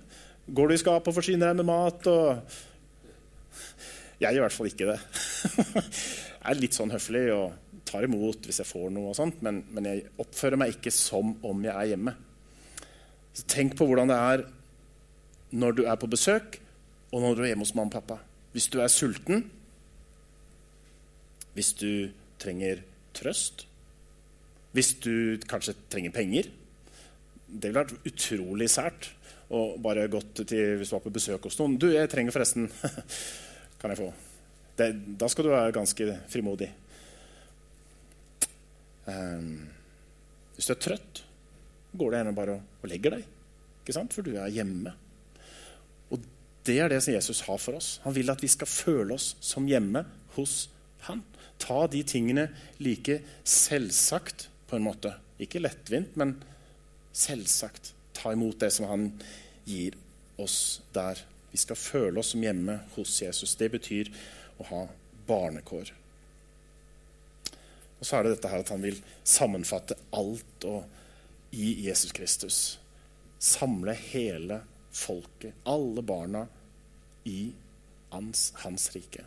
Går 0.48 0.68
du 0.68 0.74
i 0.74 0.78
skapet 0.78 1.08
og 1.08 1.18
forsyner 1.18 1.48
deg 1.48 1.56
med 1.56 1.66
mat 1.66 2.08
og 2.08 2.42
Jeg 4.20 4.34
gjør 4.34 4.38
i 4.38 4.46
hvert 4.46 4.54
fall 4.54 4.68
ikke 4.68 4.88
det. 4.88 5.00
jeg 6.46 6.52
er 6.52 6.60
litt 6.60 6.74
sånn 6.74 6.94
høflig 6.94 7.34
og 7.36 7.82
tar 7.86 8.06
imot 8.08 8.46
hvis 8.48 8.62
jeg 8.62 8.70
får 8.70 8.94
noe, 8.96 9.10
og 9.12 9.18
sånt, 9.18 9.42
men, 9.44 9.66
men 9.76 9.86
jeg 9.90 10.06
oppfører 10.18 10.58
meg 10.58 10.78
ikke 10.78 10.94
som 10.94 11.36
om 11.46 11.66
jeg 11.66 11.76
er 11.76 11.92
hjemme. 11.92 12.16
Så 13.36 13.44
tenk 13.52 13.76
på 13.76 13.86
hvordan 13.90 14.10
det 14.10 14.16
er 14.18 14.46
når 15.56 15.78
du 15.78 15.84
er 15.88 16.00
på 16.00 16.10
besøk, 16.12 16.60
og 17.14 17.22
når 17.24 17.36
du 17.36 17.44
er 17.44 17.52
hjemme 17.54 17.64
hos 17.64 17.76
mamma 17.76 17.94
og 17.94 17.96
pappa. 17.96 18.20
Hvis 18.56 18.68
du 18.72 18.80
er 18.84 18.92
sulten, 18.92 19.46
hvis 21.56 21.72
du 21.80 22.12
trenger 22.40 22.84
trøst, 23.16 23.66
hvis 24.76 24.94
du 25.00 25.40
kanskje 25.48 25.76
trenger 25.92 26.12
penger. 26.16 26.50
Det 27.48 27.70
ville 27.70 27.80
vært 27.80 28.10
utrolig 28.10 28.68
sært 28.72 29.14
å 29.56 29.78
bare 29.80 30.10
gått 30.12 30.42
til 30.50 30.76
hvis 30.80 30.92
du 30.92 30.98
var 30.98 31.06
på 31.06 31.14
besøk 31.16 31.48
hos 31.48 31.58
noen. 31.62 31.78
'Du, 31.80 31.88
jeg 31.94 32.10
trenger 32.12 32.36
forresten 32.36 32.68
Kan 33.80 33.94
jeg 33.94 34.02
få?' 34.02 34.14
Det, 34.76 34.90
da 35.16 35.30
skal 35.32 35.46
du 35.48 35.54
være 35.54 35.72
ganske 35.72 36.06
frimodig. 36.28 36.68
Um, 39.08 39.70
hvis 40.58 40.68
du 40.68 40.74
er 40.74 40.82
trøtt, 40.84 41.22
går 41.96 42.12
det 42.12 42.20
gjerne 42.20 42.34
bare 42.36 42.58
og, 42.58 42.90
legger 42.92 43.16
deg. 43.16 43.30
For 44.12 44.26
du 44.26 44.34
er 44.36 44.52
hjemme. 44.52 44.92
Og 46.12 46.24
det 46.68 46.80
er 46.82 46.92
det 46.92 47.02
som 47.06 47.14
Jesus 47.14 47.44
har 47.48 47.60
for 47.62 47.78
oss. 47.80 48.00
Han 48.04 48.16
vil 48.16 48.32
at 48.34 48.44
vi 48.44 48.52
skal 48.52 48.70
føle 48.70 49.18
oss 49.18 49.34
som 49.44 49.68
hjemme 49.70 50.06
hos 50.36 50.66
han 51.06 51.22
ta 51.58 51.88
de 51.88 52.04
tingene 52.04 52.50
like 52.78 53.20
selvsagt, 53.44 54.50
på 54.68 54.78
en 54.78 54.86
måte. 54.88 55.14
Ikke 55.42 55.62
lettvint, 55.62 56.16
men 56.18 56.36
selvsagt. 57.16 57.94
Ta 58.16 58.34
imot 58.34 58.60
det 58.60 58.72
som 58.74 58.88
han 58.90 59.10
gir 59.68 59.96
oss 60.42 60.82
der. 60.96 61.20
Vi 61.52 61.60
skal 61.62 61.80
føle 61.80 62.20
oss 62.20 62.34
som 62.34 62.44
hjemme 62.44 62.80
hos 62.96 63.20
Jesus. 63.22 63.56
Det 63.60 63.70
betyr 63.76 64.12
å 64.60 64.68
ha 64.72 64.82
barnekår. 65.28 65.92
Og 67.96 68.04
så 68.04 68.18
er 68.18 68.26
det 68.26 68.36
dette 68.36 68.52
her 68.52 68.64
at 68.64 68.74
han 68.74 68.84
vil 68.84 68.98
sammenfatte 69.24 69.98
alt 70.16 70.66
i 71.56 71.70
Jesus 71.86 72.12
Kristus. 72.16 72.58
Samle 73.40 73.96
hele 74.12 74.64
folket, 74.96 75.58
alle 75.68 76.04
barna, 76.06 76.46
i 77.28 77.50
hans, 78.14 78.52
hans 78.64 78.92
rike. 78.96 79.26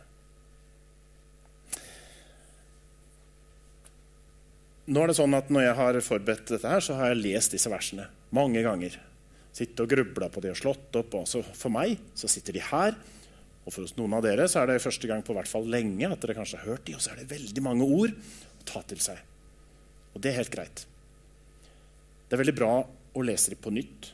nå 4.89 5.03
er 5.03 5.11
det 5.11 5.19
sånn 5.19 5.37
at 5.37 5.51
Når 5.53 5.67
jeg 5.67 5.77
har 5.77 6.01
forberedt 6.05 6.55
dette, 6.55 6.65
her, 6.69 6.83
så 6.83 6.97
har 6.97 7.11
jeg 7.11 7.21
lest 7.21 7.53
disse 7.55 7.71
versene 7.71 8.07
mange 8.35 8.61
ganger. 8.65 8.97
Sittet 9.55 9.81
og 9.81 9.89
grubla 9.89 10.29
på 10.29 10.41
de 10.43 10.51
og 10.51 10.59
slått 10.59 10.99
opp. 10.99 11.15
Også 11.21 11.41
for 11.45 11.73
meg 11.73 11.97
så 12.17 12.29
sitter 12.31 12.57
de 12.57 12.63
her. 12.63 12.97
Og 13.65 13.73
for 13.73 13.97
noen 13.99 14.15
av 14.17 14.25
dere 14.25 14.47
så 14.49 14.61
er 14.61 14.71
det 14.71 14.83
første 14.83 15.09
gang 15.09 15.23
på 15.25 15.35
hvert 15.37 15.49
fall 15.49 15.67
lenge 15.69 16.09
at 16.09 16.21
dere 16.21 16.37
kanskje 16.37 16.61
har 16.61 16.71
hørt 16.73 16.85
de, 16.87 16.95
og 16.97 17.03
så 17.03 17.13
er 17.13 17.21
det 17.21 17.31
veldig 17.33 17.63
mange 17.65 17.85
ord 17.85 18.13
å 18.13 18.67
ta 18.69 18.81
til 18.89 19.01
seg. 19.03 19.19
Og 20.15 20.23
det 20.23 20.31
er 20.31 20.39
helt 20.39 20.53
greit. 20.53 20.85
Det 22.29 22.37
er 22.37 22.41
veldig 22.41 22.57
bra 22.57 22.71
å 22.81 23.25
lese 23.25 23.53
de 23.53 23.57
på 23.61 23.73
nytt. 23.73 24.11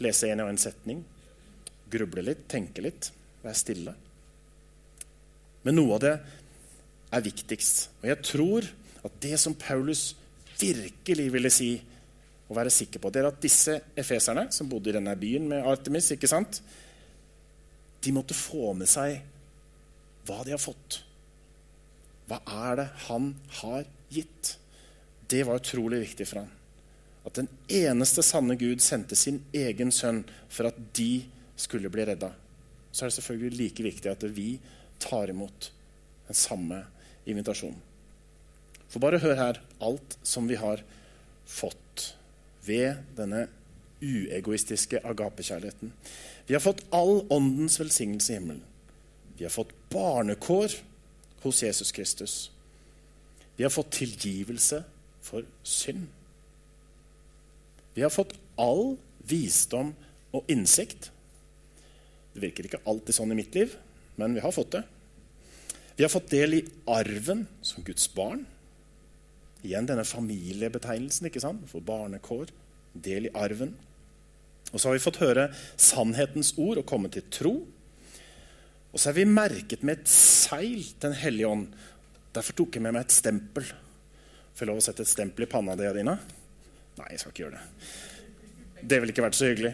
Lese 0.00 0.30
en 0.32 0.44
og 0.44 0.52
en 0.52 0.60
setning. 0.60 1.02
Gruble 1.92 2.24
litt, 2.24 2.46
tenke 2.48 2.84
litt, 2.84 3.10
være 3.42 3.58
stille. 3.58 3.94
Men 5.62 5.78
noe 5.78 5.96
av 5.98 6.02
det 6.02 6.14
er 7.12 7.24
viktigst. 7.24 7.88
Og 8.00 8.08
jeg 8.10 8.20
tror 8.24 8.68
at 9.02 9.18
det 9.22 9.36
som 9.40 9.56
Paulus 9.58 10.12
virkelig 10.58 11.26
ville 11.34 11.50
si 11.52 11.72
og 12.48 12.56
være 12.58 12.72
sikker 12.72 13.00
på, 13.02 13.10
det 13.12 13.22
er 13.22 13.30
at 13.30 13.42
disse 13.42 13.78
efeserne, 13.98 14.48
som 14.52 14.68
bodde 14.68 14.90
i 14.90 14.96
denne 14.96 15.14
byen 15.18 15.46
med 15.48 15.68
Artemis, 15.68 16.10
ikke 16.14 16.30
sant, 16.30 16.60
de 18.02 18.12
måtte 18.14 18.36
få 18.36 18.72
med 18.76 18.90
seg 18.90 19.20
hva 20.26 20.42
de 20.46 20.54
har 20.54 20.62
fått. 20.62 21.00
Hva 22.28 22.40
er 22.68 22.82
det 22.82 22.88
han 23.08 23.32
har 23.60 23.86
gitt. 24.12 24.56
Det 25.30 25.42
var 25.48 25.62
utrolig 25.62 26.02
viktig 26.02 26.26
for 26.28 26.42
ham. 26.42 26.50
At 27.26 27.38
den 27.38 27.48
eneste 27.70 28.24
sanne 28.26 28.56
Gud 28.58 28.82
sendte 28.82 29.16
sin 29.18 29.42
egen 29.54 29.92
sønn 29.94 30.24
for 30.50 30.70
at 30.70 30.78
de 30.96 31.24
skulle 31.56 31.90
bli 31.92 32.06
redda. 32.08 32.32
Så 32.92 33.04
er 33.04 33.10
det 33.10 33.16
selvfølgelig 33.18 33.58
like 33.58 33.86
viktig 33.86 34.10
at 34.10 34.26
vi 34.36 34.56
tar 35.02 35.30
imot 35.30 35.70
den 36.26 36.38
samme 36.38 36.82
invitasjonen. 37.26 37.78
For 38.88 39.00
bare 39.00 39.22
hør 39.22 39.38
her 39.38 39.60
alt 39.80 40.18
som 40.26 40.48
vi 40.50 40.58
har 40.60 40.82
fått 41.48 42.12
ved 42.66 43.00
denne 43.16 43.46
uegoistiske 44.02 45.00
agapekjærligheten. 45.06 45.92
Vi 46.46 46.54
har 46.54 46.60
fått 46.60 46.84
all 46.90 47.22
åndens 47.30 47.78
velsignelse 47.80 48.32
i 48.32 48.36
himmelen. 48.36 48.64
Vi 49.38 49.46
har 49.46 49.54
fått 49.54 49.72
barnekår 49.90 50.74
hos 51.42 51.62
Jesus 51.62 51.92
Kristus. 51.92 52.34
Vi 53.56 53.64
har 53.64 53.70
fått 53.70 53.94
tilgivelse 53.96 54.82
for 55.22 55.46
synd. 55.62 56.06
Vi 57.94 58.02
har 58.04 58.12
fått 58.12 58.34
all 58.60 58.96
visdom 59.28 59.92
og 60.32 60.48
innsikt. 60.50 61.10
Det 62.32 62.40
virker 62.40 62.68
ikke 62.68 62.82
alltid 62.88 63.16
sånn 63.16 63.34
i 63.34 63.38
mitt 63.38 63.54
liv, 63.56 63.76
men 64.16 64.34
vi 64.36 64.44
har 64.44 64.54
fått 64.54 64.72
det. 64.78 64.82
Vi 65.96 66.04
har 66.04 66.12
fått 66.12 66.32
del 66.32 66.56
i 66.56 66.64
arven 66.88 67.44
som 67.60 67.84
Guds 67.84 68.08
barn. 68.14 68.46
Igjen 69.62 69.86
denne 69.86 70.06
familiebetegnelsen 70.08 71.28
ikke 71.28 71.42
sant? 71.44 71.68
for 71.70 71.84
barnekår. 71.84 72.50
Del 72.92 73.28
i 73.28 73.34
arven. 73.36 73.74
Og 74.72 74.80
så 74.80 74.88
har 74.88 74.96
vi 74.96 75.04
fått 75.04 75.20
høre 75.20 75.50
sannhetens 75.76 76.54
ord 76.56 76.80
og 76.80 76.88
komme 76.88 77.12
til 77.12 77.26
tro. 77.32 77.54
Og 78.92 79.00
så 79.00 79.10
er 79.10 79.20
vi 79.20 79.28
merket 79.28 79.84
med 79.84 80.00
et 80.02 80.10
seil 80.12 80.84
Den 81.00 81.14
hellige 81.16 81.48
ånd. 81.48 81.68
Derfor 82.32 82.56
tok 82.56 82.76
jeg 82.76 82.84
med 82.84 82.96
meg 82.96 83.06
et 83.06 83.14
stempel. 83.14 83.64
Får 84.52 84.64
jeg 84.64 84.72
lov 84.72 84.80
å 84.80 84.84
sette 84.84 85.04
et 85.04 85.12
stempel 85.12 85.44
i 85.44 85.50
panna 85.52 85.76
di, 85.76 85.84
Adina? 85.88 86.16
Nei, 86.98 87.08
jeg 87.12 87.22
skal 87.22 87.32
ikke 87.32 87.44
gjøre 87.46 87.58
det. 87.58 88.82
Det 88.82 88.98
ville 89.00 89.14
ikke 89.14 89.24
vært 89.24 89.38
så 89.38 89.48
hyggelig. 89.48 89.72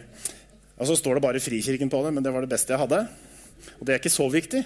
Og 0.79 0.87
så 0.87 0.95
står 0.95 1.17
det 1.17 1.25
bare 1.25 1.41
Frikirken 1.43 1.91
på 1.91 1.99
det, 2.05 2.13
men 2.15 2.23
det 2.23 2.31
var 2.33 2.45
det 2.45 2.51
beste 2.51 2.73
jeg 2.73 2.81
hadde. 2.81 3.01
Og 3.79 3.83
det 3.85 3.93
er 3.93 4.01
ikke 4.01 4.13
så 4.13 4.29
viktig. 4.31 4.63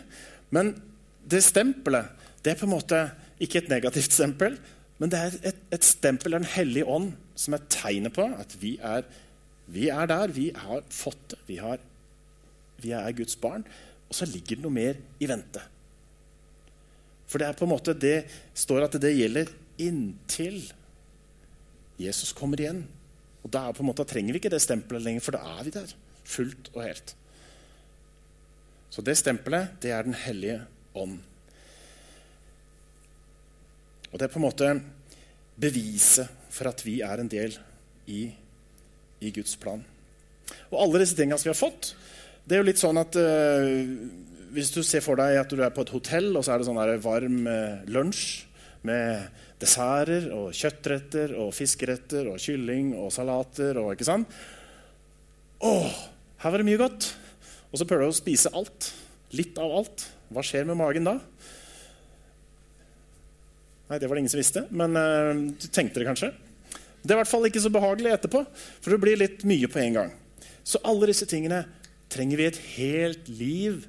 Men 0.54 0.76
det 1.30 1.42
stempelet 1.46 2.22
det 2.44 2.52
er 2.52 2.60
på 2.60 2.68
en 2.68 2.74
måte 2.74 2.98
ikke 3.44 3.62
et 3.62 3.70
negativt 3.72 4.12
stempel, 4.12 4.58
men 5.00 5.12
det 5.12 5.20
er 5.20 5.36
et, 5.52 5.62
et 5.72 5.86
stempel 5.88 6.36
av 6.36 6.44
Den 6.44 6.52
hellige 6.54 6.88
ånd 6.92 7.13
som 7.39 7.56
er 7.56 7.63
tegnet 7.72 8.13
på 8.16 8.26
at 8.28 8.56
vi 8.60 8.76
er, 8.84 9.08
vi 9.72 9.88
er 9.89 10.10
der. 10.12 10.34
Vi 10.36 10.50
har 10.56 10.84
fått 10.92 11.24
det. 11.32 11.39
Vi, 11.48 11.58
har, 11.63 11.80
vi 12.84 12.92
er 12.96 13.16
Guds 13.16 13.39
barn. 13.39 13.63
Og 14.10 14.18
så 14.20 14.28
ligger 14.30 14.60
det 14.60 14.66
noe 14.66 14.76
mer 14.76 15.00
i 15.24 15.30
vente. 15.32 15.63
For 17.32 17.42
det 17.42 17.48
er 17.48 17.58
på 17.58 17.66
en 17.66 17.74
måte, 17.74 17.96
det 17.98 18.28
står 18.60 18.86
at 18.86 19.00
det 19.02 19.16
gjelder 19.16 19.50
inntil 19.82 20.60
Jesus 22.01 22.34
kommer 22.36 22.62
igjen. 22.62 22.84
Og 23.43 23.51
da, 23.51 23.67
måte, 23.84 24.06
trenger 24.08 24.34
vi 24.34 24.41
ikke 24.41 24.53
det 24.53 24.62
stempelet 24.63 25.03
lenger, 25.03 25.25
for 25.25 25.36
da 25.36 25.58
er 25.58 25.67
vi 25.67 25.75
der. 25.75 25.93
Fullt 26.23 26.71
og 26.73 26.82
helt. 26.86 27.15
Så 28.93 29.03
det 29.03 29.17
stempelet, 29.19 29.75
det 29.82 29.91
er 29.91 30.03
Den 30.03 30.17
hellige 30.17 30.62
ånd. 30.95 31.19
Og 34.12 34.19
det 34.19 34.27
er 34.27 34.34
på 34.34 34.39
en 34.39 34.45
måte 34.45 34.69
beviset 35.58 36.29
for 36.53 36.69
at 36.69 36.84
vi 36.86 36.99
er 37.01 37.19
en 37.19 37.29
del 37.29 37.56
i, 38.08 38.27
i 39.21 39.32
Guds 39.34 39.56
plan. 39.58 39.82
Og 40.69 40.77
alle 40.84 41.01
disse 41.01 41.17
tingene 41.17 41.39
som 41.39 41.49
vi 41.49 41.56
har 41.56 41.58
fått, 41.60 41.95
det 42.45 42.56
er 42.56 42.62
jo 42.62 42.67
litt 42.67 42.82
sånn 42.82 42.99
at 43.01 43.17
uh, 43.17 43.73
hvis 44.53 44.69
du 44.75 44.84
ser 44.86 45.01
for 45.01 45.17
deg 45.17 45.39
at 45.41 45.49
du 45.49 45.63
er 45.63 45.73
på 45.73 45.82
et 45.86 45.93
hotell, 45.95 46.29
og 46.38 46.45
så 46.45 46.53
er 46.53 46.62
det 46.62 46.67
sånn 46.69 46.82
varm 47.01 47.39
uh, 47.49 47.82
lunsj 47.89 48.43
med 48.88 49.41
desserter 49.62 50.30
og 50.36 50.52
kjøttretter 50.56 51.36
og 51.39 51.54
fiskeretter 51.56 52.28
og 52.32 52.41
kylling 52.43 52.93
og 53.00 53.12
salater 53.15 53.80
og 53.80 53.93
ikke 53.93 54.08
sant? 54.08 54.32
Å, 55.63 55.74
her 56.43 56.54
var 56.54 56.60
det 56.60 56.67
mye 56.67 56.82
godt. 56.82 57.13
Og 57.72 57.80
så 57.80 57.88
prøver 57.89 58.06
du 58.06 58.13
å 58.13 58.17
spise 58.17 58.52
alt. 58.54 58.91
Litt 59.34 59.58
av 59.62 59.72
alt. 59.80 60.08
Hva 60.34 60.43
skjer 60.46 60.67
med 60.67 60.78
magen 60.80 61.08
da? 61.08 61.17
Nei, 63.89 64.00
det 64.00 64.08
var 64.08 64.15
det 64.15 64.24
ingen 64.24 64.34
som 64.34 64.41
visste, 64.41 64.65
men 64.74 64.98
øh, 64.98 65.32
du 65.60 65.67
tenkte 65.67 66.02
det 66.02 66.08
kanskje. 66.08 66.32
Det 67.04 67.12
er 67.12 67.17
i 67.17 67.19
hvert 67.19 67.30
fall 67.30 67.48
ikke 67.50 67.62
så 67.62 67.72
behagelig 67.74 68.13
etterpå, 68.15 68.43
for 68.80 68.93
det 68.93 69.00
blir 69.04 69.19
litt 69.19 69.43
mye 69.48 69.67
på 69.69 69.82
en 69.82 69.98
gang. 69.98 70.13
Så 70.63 70.80
alle 70.88 71.10
disse 71.12 71.28
tingene 71.30 71.65
trenger 72.13 72.39
vi 72.39 72.48
et 72.48 72.62
helt 72.78 73.28
liv 73.28 73.84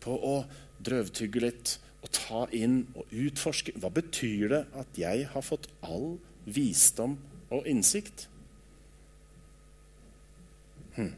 på 0.00 0.16
å 0.16 0.34
drøvtygge 0.80 1.42
litt 1.44 1.74
ta 2.14 2.46
inn 2.56 2.82
og 2.98 3.10
utforske. 3.10 3.74
Hva 3.78 3.90
betyr 3.94 4.50
det 4.52 4.62
at 4.78 4.98
jeg 4.98 5.28
har 5.32 5.46
fått 5.46 5.68
all 5.86 6.16
visdom 6.44 7.16
og 7.50 7.66
innsikt? 7.70 8.26
Hm. 10.96 11.12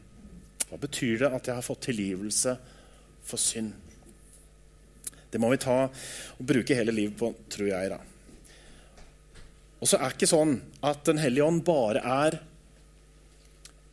Hva 0.69 0.79
betyr 0.81 1.25
det 1.25 1.31
at 1.33 1.49
jeg 1.49 1.57
har 1.57 1.65
fått 1.65 1.85
tilgivelse 1.89 2.55
for 3.25 3.41
synd? 3.41 3.73
Det 5.33 5.41
må 5.41 5.49
vi 5.49 5.61
ta 5.61 5.87
og 5.89 6.45
bruke 6.45 6.77
hele 6.77 6.93
livet 6.93 7.17
på, 7.17 7.31
tror 7.49 7.71
jeg. 7.71 7.93
da. 7.93 7.99
Og 9.81 9.89
så 9.89 9.97
er 9.97 10.11
det 10.11 10.19
ikke 10.19 10.29
sånn 10.31 10.57
at 10.85 11.01
Den 11.09 11.19
hellige 11.19 11.47
ånd 11.47 11.63
bare 11.67 12.03
er 12.05 12.37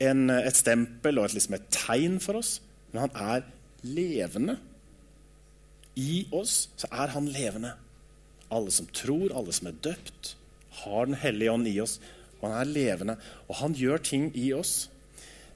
en, 0.00 0.28
et 0.30 0.56
stempel 0.56 1.18
og 1.20 1.28
et, 1.28 1.36
liksom 1.36 1.56
et 1.56 1.70
tegn 1.74 2.18
for 2.22 2.40
oss, 2.40 2.58
men 2.92 3.06
han 3.06 3.16
er 3.36 3.48
levende. 3.84 4.56
I 6.00 6.24
oss 6.34 6.70
så 6.80 6.88
er 6.90 7.12
han 7.12 7.28
levende. 7.30 7.74
Alle 8.50 8.72
som 8.74 8.88
tror, 8.96 9.34
alle 9.36 9.52
som 9.54 9.68
er 9.70 9.78
døpt, 9.84 10.34
har 10.80 11.06
Den 11.06 11.18
hellige 11.18 11.52
ånd 11.52 11.68
i 11.68 11.76
oss. 11.82 11.98
Og 12.40 12.48
han 12.48 12.56
er 12.60 12.72
levende, 12.72 13.16
og 13.48 13.58
han 13.60 13.76
gjør 13.76 14.00
ting 14.02 14.30
i 14.38 14.48
oss. 14.56 14.88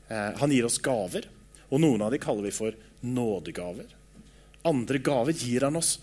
Eh, 0.08 0.32
han 0.36 0.52
gir 0.52 0.66
oss 0.68 0.80
gaver, 0.84 1.30
og 1.70 1.80
noen 1.80 2.02
av 2.04 2.12
dem 2.12 2.20
kaller 2.20 2.44
vi 2.44 2.52
for 2.52 2.76
nådegaver. 3.04 3.88
Andre 4.68 5.00
gaver 5.00 5.32
gir 5.32 5.64
han 5.64 5.80
oss 5.80 5.96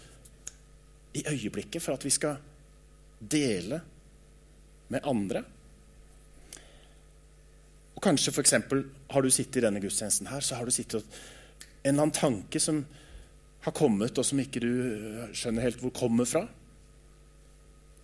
i 1.14 1.24
øyeblikket 1.28 1.84
for 1.84 1.98
at 1.98 2.06
vi 2.06 2.14
skal 2.14 2.40
dele 3.20 3.82
med 4.92 5.06
andre. 5.06 5.44
Og 7.96 8.02
Kanskje 8.02 8.34
eksempel, 8.42 8.88
har 9.12 9.22
du 9.22 9.30
sittet 9.30 9.62
i 9.62 9.66
denne 9.68 9.82
gudstjenesten 9.84 10.32
her, 10.32 10.42
så 10.42 10.58
har 10.58 10.66
du 10.66 10.74
sittet 10.74 11.06
en 11.84 11.94
eller 11.94 12.08
annen 12.08 12.16
tanke 12.16 12.60
som 12.62 12.82
har 13.62 13.76
kommet, 13.78 14.18
og 14.18 14.26
som 14.26 14.40
ikke 14.42 14.62
du 14.64 14.72
skjønner 15.38 15.68
helt 15.68 15.82
hvor 15.84 15.94
kommer 15.94 16.26
fra. 16.30 16.46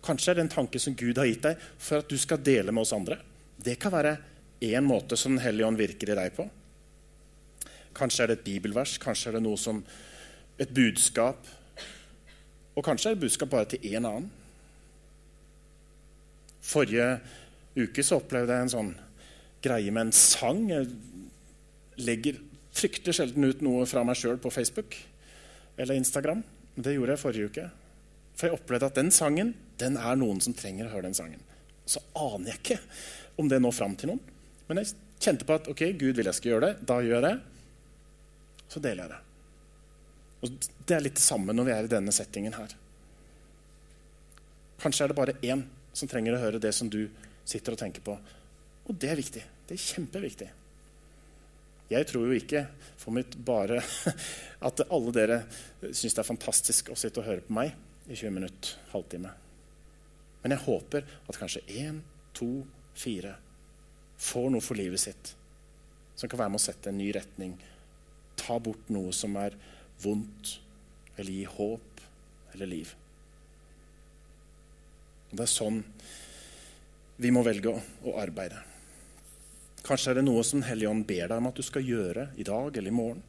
Kanskje 0.04 0.30
er 0.30 0.38
det 0.38 0.44
en 0.46 0.54
tanke 0.54 0.78
som 0.80 0.94
Gud 0.96 1.18
har 1.18 1.26
gitt 1.26 1.42
deg 1.48 1.62
for 1.82 2.02
at 2.02 2.10
du 2.10 2.14
skal 2.20 2.42
dele 2.44 2.72
med 2.72 2.84
oss 2.84 2.94
andre. 2.94 3.18
Det 3.58 3.74
kan 3.82 3.92
være 3.92 4.14
én 4.62 4.86
måte 4.86 5.18
som 5.18 5.34
Den 5.34 5.42
hellige 5.42 5.66
ånd 5.66 5.78
virker 5.78 6.12
i 6.12 6.18
deg 6.18 6.36
på. 6.36 6.46
Kanskje 7.98 8.24
er 8.24 8.30
det 8.30 8.38
et 8.38 8.46
bibelvers, 8.46 8.98
kanskje 9.02 9.32
er 9.32 9.38
det 9.38 9.42
noe 9.42 9.58
som 9.58 9.82
et 10.58 10.70
budskap. 10.74 11.42
Og 12.78 12.84
kanskje 12.86 13.10
er 13.10 13.16
det 13.16 13.18
et 13.18 13.26
budskap 13.26 13.50
bare 13.50 13.70
til 13.72 13.90
én 13.90 14.06
annen. 14.06 14.30
Forrige 16.62 17.18
uke 17.78 18.04
så 18.04 18.20
opplevde 18.20 18.54
jeg 18.54 18.68
en 18.68 18.74
sånn 18.76 18.94
greie 19.64 19.90
med 19.90 20.06
en 20.08 20.14
sang. 20.14 20.62
Jeg 20.70 20.86
legger 21.98 22.38
fryktelig 22.78 23.18
sjelden 23.18 23.48
ut 23.48 23.62
noe 23.66 23.86
fra 23.90 24.04
meg 24.06 24.18
sjøl 24.20 24.38
på 24.38 24.52
Facebook 24.54 24.94
eller 25.78 25.98
Instagram. 25.98 26.42
Det 26.74 26.94
gjorde 26.94 27.14
jeg 27.14 27.22
forrige 27.22 27.50
uke. 27.50 27.66
For 28.38 28.48
jeg 28.48 28.58
opplevde 28.58 28.90
at 28.90 28.98
den 28.98 29.12
sangen 29.14 29.54
den 29.78 29.98
er 29.98 30.18
noen 30.18 30.40
som 30.42 30.54
trenger 30.58 30.88
å 30.88 30.92
høre 30.92 31.08
den 31.08 31.16
sangen. 31.16 31.42
Så 31.88 32.02
aner 32.18 32.52
jeg 32.52 32.60
ikke 32.60 32.80
om 33.38 33.48
det 33.50 33.60
når 33.62 33.76
fram 33.76 33.94
til 33.98 34.12
noen. 34.12 34.20
Men 34.68 34.82
jeg 34.82 34.92
kjente 35.22 35.46
på 35.46 35.56
at 35.56 35.70
ok, 35.70 35.84
Gud 35.98 36.18
vil 36.18 36.28
jeg 36.28 36.38
skal 36.38 36.52
gjøre 36.52 36.66
det. 36.66 36.86
Da 36.90 36.98
gjør 37.02 37.16
jeg 37.16 37.26
det. 37.28 38.66
Så 38.68 38.82
deler 38.84 39.04
jeg 39.04 39.14
det. 39.14 39.22
Og 40.38 40.68
Det 40.86 40.96
er 40.96 41.02
litt 41.04 41.18
det 41.18 41.24
samme 41.24 41.54
når 41.54 41.66
vi 41.66 41.74
er 41.74 41.86
i 41.86 41.92
denne 41.94 42.14
settingen 42.14 42.54
her. 42.54 42.74
Kanskje 44.78 45.06
er 45.06 45.10
det 45.10 45.18
bare 45.18 45.38
én 45.42 45.64
som 45.96 46.10
trenger 46.10 46.36
å 46.36 46.42
høre 46.42 46.60
det 46.62 46.70
som 46.76 46.90
du 46.90 47.02
sitter 47.48 47.74
og 47.74 47.80
tenker 47.80 48.04
på. 48.04 48.14
Og 48.88 48.98
det 48.98 49.10
er 49.10 49.18
viktig. 49.18 49.42
Det 49.66 49.74
er 49.74 49.82
kjempeviktig. 49.82 50.48
Jeg 51.88 52.04
tror 52.10 52.28
jo 52.28 52.36
ikke 52.36 52.66
for 53.00 53.16
mitt 53.16 53.36
bare 53.44 53.80
at 54.68 54.84
alle 54.88 55.12
dere 55.14 55.38
syns 55.88 56.12
det 56.12 56.22
er 56.22 56.28
fantastisk 56.28 56.92
å 56.92 56.98
sitte 56.98 57.22
og 57.22 57.28
høre 57.30 57.44
på 57.46 57.56
meg 57.56 57.72
i 58.08 58.16
20 58.16 58.34
minutter, 58.34 58.76
halvtime. 58.92 59.32
Men 60.42 60.54
jeg 60.54 60.64
håper 60.66 61.08
at 61.28 61.38
kanskje 61.40 61.64
én, 61.80 62.02
to, 62.36 62.62
fire 62.98 63.34
får 64.18 64.48
noe 64.52 64.64
for 64.64 64.78
livet 64.78 65.00
sitt 65.02 65.34
som 66.18 66.30
kan 66.30 66.40
være 66.40 66.50
med 66.50 66.58
å 66.58 66.64
sette 66.64 66.90
en 66.90 66.98
ny 66.98 67.08
retning. 67.14 67.52
Ta 68.38 68.58
bort 68.62 68.90
noe 68.90 69.12
som 69.14 69.36
er 69.38 69.54
vondt, 70.02 70.56
eller 71.16 71.30
gi 71.30 71.44
håp 71.46 72.02
eller 72.54 72.70
liv. 72.70 72.94
Det 75.30 75.44
er 75.44 75.52
sånn 75.52 75.82
vi 77.18 77.30
må 77.34 77.42
velge 77.46 77.70
å, 77.70 77.78
å 78.10 78.16
arbeide. 78.22 78.67
Kanskje 79.88 80.12
er 80.12 80.18
det 80.18 80.26
noe 80.26 80.42
som 80.44 80.60
Helligånd 80.66 81.06
ber 81.08 81.30
deg 81.30 81.38
om 81.40 81.48
at 81.48 81.56
du 81.56 81.64
skal 81.64 81.86
gjøre 81.86 82.28
i 82.36 82.44
dag 82.44 82.76
eller 82.76 82.92
i 82.92 82.96
morgen. 82.98 83.22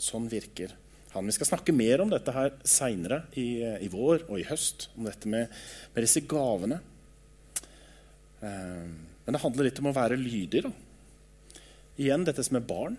Sånn 0.00 0.28
virker 0.30 0.72
han. 1.12 1.28
Vi 1.28 1.34
skal 1.36 1.50
snakke 1.50 1.74
mer 1.76 2.00
om 2.02 2.10
dette 2.10 2.32
her 2.34 2.54
seinere 2.66 3.22
i, 3.38 3.60
i, 3.60 3.90
vår 3.92 4.24
og 4.24 4.38
i 4.40 4.46
høst, 4.48 4.88
om 4.96 5.04
dette 5.06 5.28
med, 5.30 5.52
med 5.94 6.06
disse 6.06 6.24
gavene. 6.28 6.80
Eh, 8.40 8.86
men 9.24 9.36
det 9.36 9.42
handler 9.42 9.68
litt 9.68 9.80
om 9.82 9.90
å 9.92 9.96
være 9.96 10.18
lydig. 10.20 10.64
da. 10.64 10.72
Igjen 12.00 12.24
dette 12.26 12.44
som 12.44 12.58
er 12.58 12.66
barn. 12.66 12.96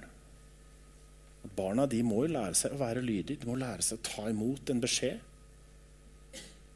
Barna 1.55 1.86
de 1.89 2.01
må 2.05 2.23
jo 2.25 2.34
lære 2.34 2.58
seg 2.58 2.73
å 2.73 2.81
være 2.81 3.03
lydige. 3.05 3.41
De 3.41 3.49
må 3.49 3.58
lære 3.60 3.86
seg 3.86 3.99
å 3.99 4.05
ta 4.05 4.27
imot 4.29 4.69
en 4.69 4.84
beskjed. 4.86 5.19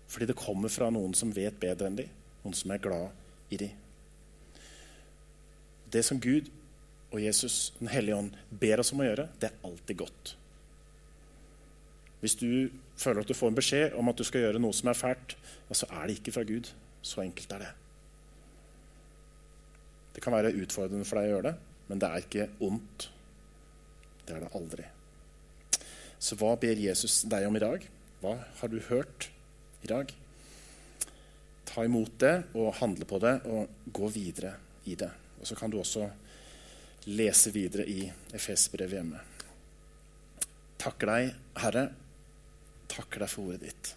Fordi 0.09 0.27
det 0.29 0.37
kommer 0.37 0.73
fra 0.73 0.89
noen 0.93 1.13
som 1.17 1.31
vet 1.33 1.61
bedre 1.61 1.89
enn 1.89 2.01
de, 2.01 2.07
noen 2.43 2.57
som 2.57 2.73
er 2.73 2.81
glad 2.81 3.53
i 3.53 3.61
de. 3.61 3.69
Det 5.91 6.03
som 6.05 6.19
Gud 6.21 6.49
og 7.09 7.21
Jesus, 7.23 7.73
Den 7.79 7.89
hellige 7.89 8.15
ånd, 8.15 8.35
ber 8.49 8.79
oss 8.79 8.93
om 8.93 9.01
å 9.01 9.07
gjøre, 9.07 9.29
det 9.41 9.49
er 9.49 9.65
alltid 9.65 9.97
godt. 9.97 10.35
Hvis 12.19 12.35
du 12.35 12.69
føler 12.99 13.23
at 13.23 13.29
du 13.31 13.37
får 13.37 13.51
en 13.51 13.57
beskjed 13.57 13.95
om 13.97 14.11
at 14.11 14.19
du 14.19 14.25
skal 14.27 14.43
gjøre 14.43 14.61
noe 14.61 14.75
som 14.75 14.91
er 14.91 14.97
fælt, 14.99 15.37
ja, 15.69 15.77
så 15.77 15.87
er 15.89 16.07
det 16.07 16.19
ikke 16.19 16.35
fra 16.35 16.43
Gud. 16.43 16.69
Så 17.01 17.23
enkelt 17.23 17.53
er 17.55 17.63
det. 17.63 17.71
Det 20.15 20.23
kan 20.23 20.35
være 20.35 20.53
utfordrende 20.59 21.07
for 21.07 21.19
deg 21.19 21.29
å 21.29 21.35
gjøre 21.35 21.47
det, 21.47 21.55
men 21.87 22.01
det 22.01 22.09
er 22.09 22.25
ikke 22.25 22.49
ondt. 22.67 23.09
Det 24.27 24.35
er 24.35 24.43
det 24.43 24.51
aldri. 24.59 24.87
Så 26.19 26.35
hva 26.35 26.51
ber 26.59 26.81
Jesus 26.83 27.21
deg 27.31 27.47
om 27.47 27.55
i 27.55 27.63
dag? 27.63 27.85
Hva 28.19 28.35
har 28.59 28.71
du 28.71 28.81
hørt 28.89 29.29
i 29.85 29.89
dag? 29.89 30.11
Ta 31.69 31.85
imot 31.87 32.19
det 32.19 32.35
og 32.51 32.75
handle 32.81 33.07
på 33.07 33.21
det 33.23 33.37
og 33.47 33.93
gå 33.95 34.11
videre 34.11 34.57
i 34.91 34.97
det. 34.99 35.11
Og 35.39 35.47
så 35.47 35.55
kan 35.55 35.71
du 35.71 35.79
også 35.79 36.07
lese 37.09 37.51
videre 37.55 37.85
i 37.87 38.03
Efesbrevet 38.35 38.99
hjemme. 38.99 39.21
Takker 40.79 41.11
deg, 41.11 41.31
Herre. 41.63 41.85
Takker 42.89 43.23
deg 43.23 43.31
for 43.31 43.49
ordet 43.49 43.69
ditt. 43.69 43.93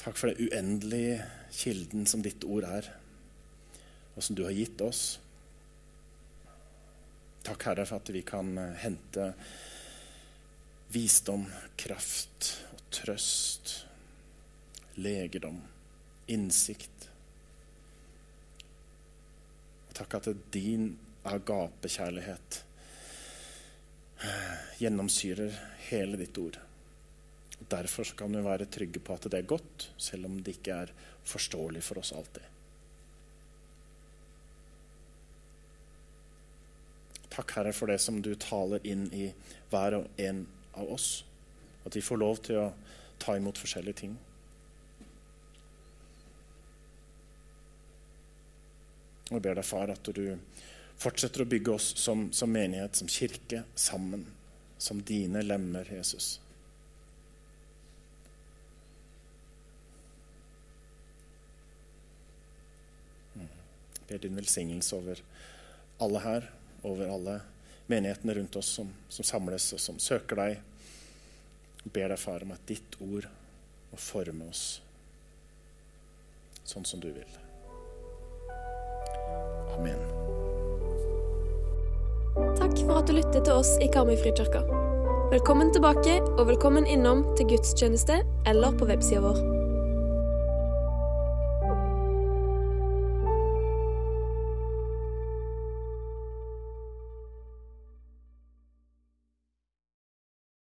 Takk 0.00 0.18
for 0.20 0.30
den 0.30 0.48
uendelige 0.48 1.22
kilden 1.54 2.08
som 2.08 2.22
ditt 2.24 2.44
ord 2.44 2.66
er, 2.68 2.88
og 4.14 4.24
som 4.24 4.36
du 4.36 4.44
har 4.44 4.56
gitt 4.56 4.82
oss. 4.84 5.04
Takk, 7.44 7.64
Herre, 7.68 7.86
for 7.88 8.00
at 8.00 8.12
vi 8.12 8.20
kan 8.24 8.52
eh, 8.60 8.76
hente 8.84 9.30
visdom, 10.92 11.46
kraft 11.80 12.50
og 12.72 12.84
trøst, 12.94 13.74
legedom, 15.00 15.58
innsikt 16.32 17.08
Takk 19.94 20.14
at 20.18 20.28
din 20.52 20.88
agapekjærlighet 21.24 22.64
eh, 24.24 24.56
gjennomsyrer 24.82 25.54
hele 25.88 26.18
ditt 26.18 26.38
ord. 26.42 26.58
Derfor 27.70 28.10
kan 28.18 28.34
vi 28.34 28.42
være 28.44 28.66
trygge 28.66 29.00
på 29.00 29.14
at 29.14 29.28
det 29.30 29.38
er 29.38 29.52
godt, 29.54 29.88
selv 29.96 30.26
om 30.26 30.40
det 30.42 30.58
ikke 30.58 30.80
er 30.84 30.92
forståelig 31.24 31.82
for 31.86 32.02
oss 32.02 32.12
alltid. 32.12 32.50
Takk, 37.34 37.54
Herre, 37.56 37.72
for 37.74 37.90
det 37.90 37.98
som 38.02 38.20
du 38.22 38.34
taler 38.38 38.82
inn 38.86 39.08
i 39.14 39.30
hver 39.70 39.98
og 39.98 40.20
en 40.22 40.44
av 40.78 40.90
oss. 40.94 41.24
At 41.86 41.96
vi 41.96 42.02
får 42.04 42.20
lov 42.20 42.42
til 42.46 42.60
å 42.62 42.68
ta 43.22 43.34
imot 43.38 43.58
forskjellige 43.58 44.00
ting. 44.04 44.14
Og 49.30 49.38
jeg 49.38 49.44
ber 49.46 49.58
deg, 49.58 49.66
far, 49.66 49.92
at 49.94 50.10
du 50.14 50.24
fortsetter 51.00 51.44
å 51.44 51.48
bygge 51.48 51.74
oss 51.74 51.92
som, 52.00 52.28
som 52.32 52.52
menighet, 52.52 52.96
som 52.96 53.10
kirke, 53.10 53.64
sammen. 53.74 54.26
Som 54.78 55.00
dine 55.06 55.40
lemmer, 55.44 55.88
Jesus. 55.88 56.34
Jeg 63.34 63.46
mm. 63.46 64.04
ber 64.10 64.22
din 64.26 64.36
velsignelse 64.36 64.98
over 64.98 65.22
alle 66.04 66.24
her, 66.26 66.50
over 66.84 67.08
alle 67.14 67.38
menighetene 67.86 68.34
rundt 68.34 68.56
oss 68.60 68.74
som, 68.76 68.90
som 69.08 69.26
samles 69.26 69.70
og 69.76 69.80
som 69.80 70.00
søker 70.02 70.40
deg. 70.42 70.58
Jeg 71.84 71.94
ber 71.96 72.12
deg, 72.12 72.20
far, 72.20 72.44
om 72.44 72.52
at 72.56 72.68
ditt 72.68 73.00
ord 73.04 73.30
må 73.92 74.00
forme 74.00 74.50
oss 74.50 74.66
sånn 76.64 76.86
som 76.88 77.00
du 77.00 77.10
vil. 77.12 77.43
Amen. 79.74 79.98
Takk 82.58 82.78
for 82.86 82.98
at 82.98 83.08
du 83.08 83.14
lyttet 83.18 83.44
til 83.46 83.54
oss 83.54 83.74
i 83.82 83.90
Karmøy 83.90 84.16
Frikirke. 84.20 84.64
Velkommen 85.30 85.72
tilbake, 85.74 86.20
og 86.38 86.46
velkommen 86.50 86.86
innom 86.86 87.24
til 87.38 87.54
gudstjeneste 87.54 88.22
eller 88.46 88.78
på 88.78 88.90
websida 88.90 89.22
vår. 89.24 89.53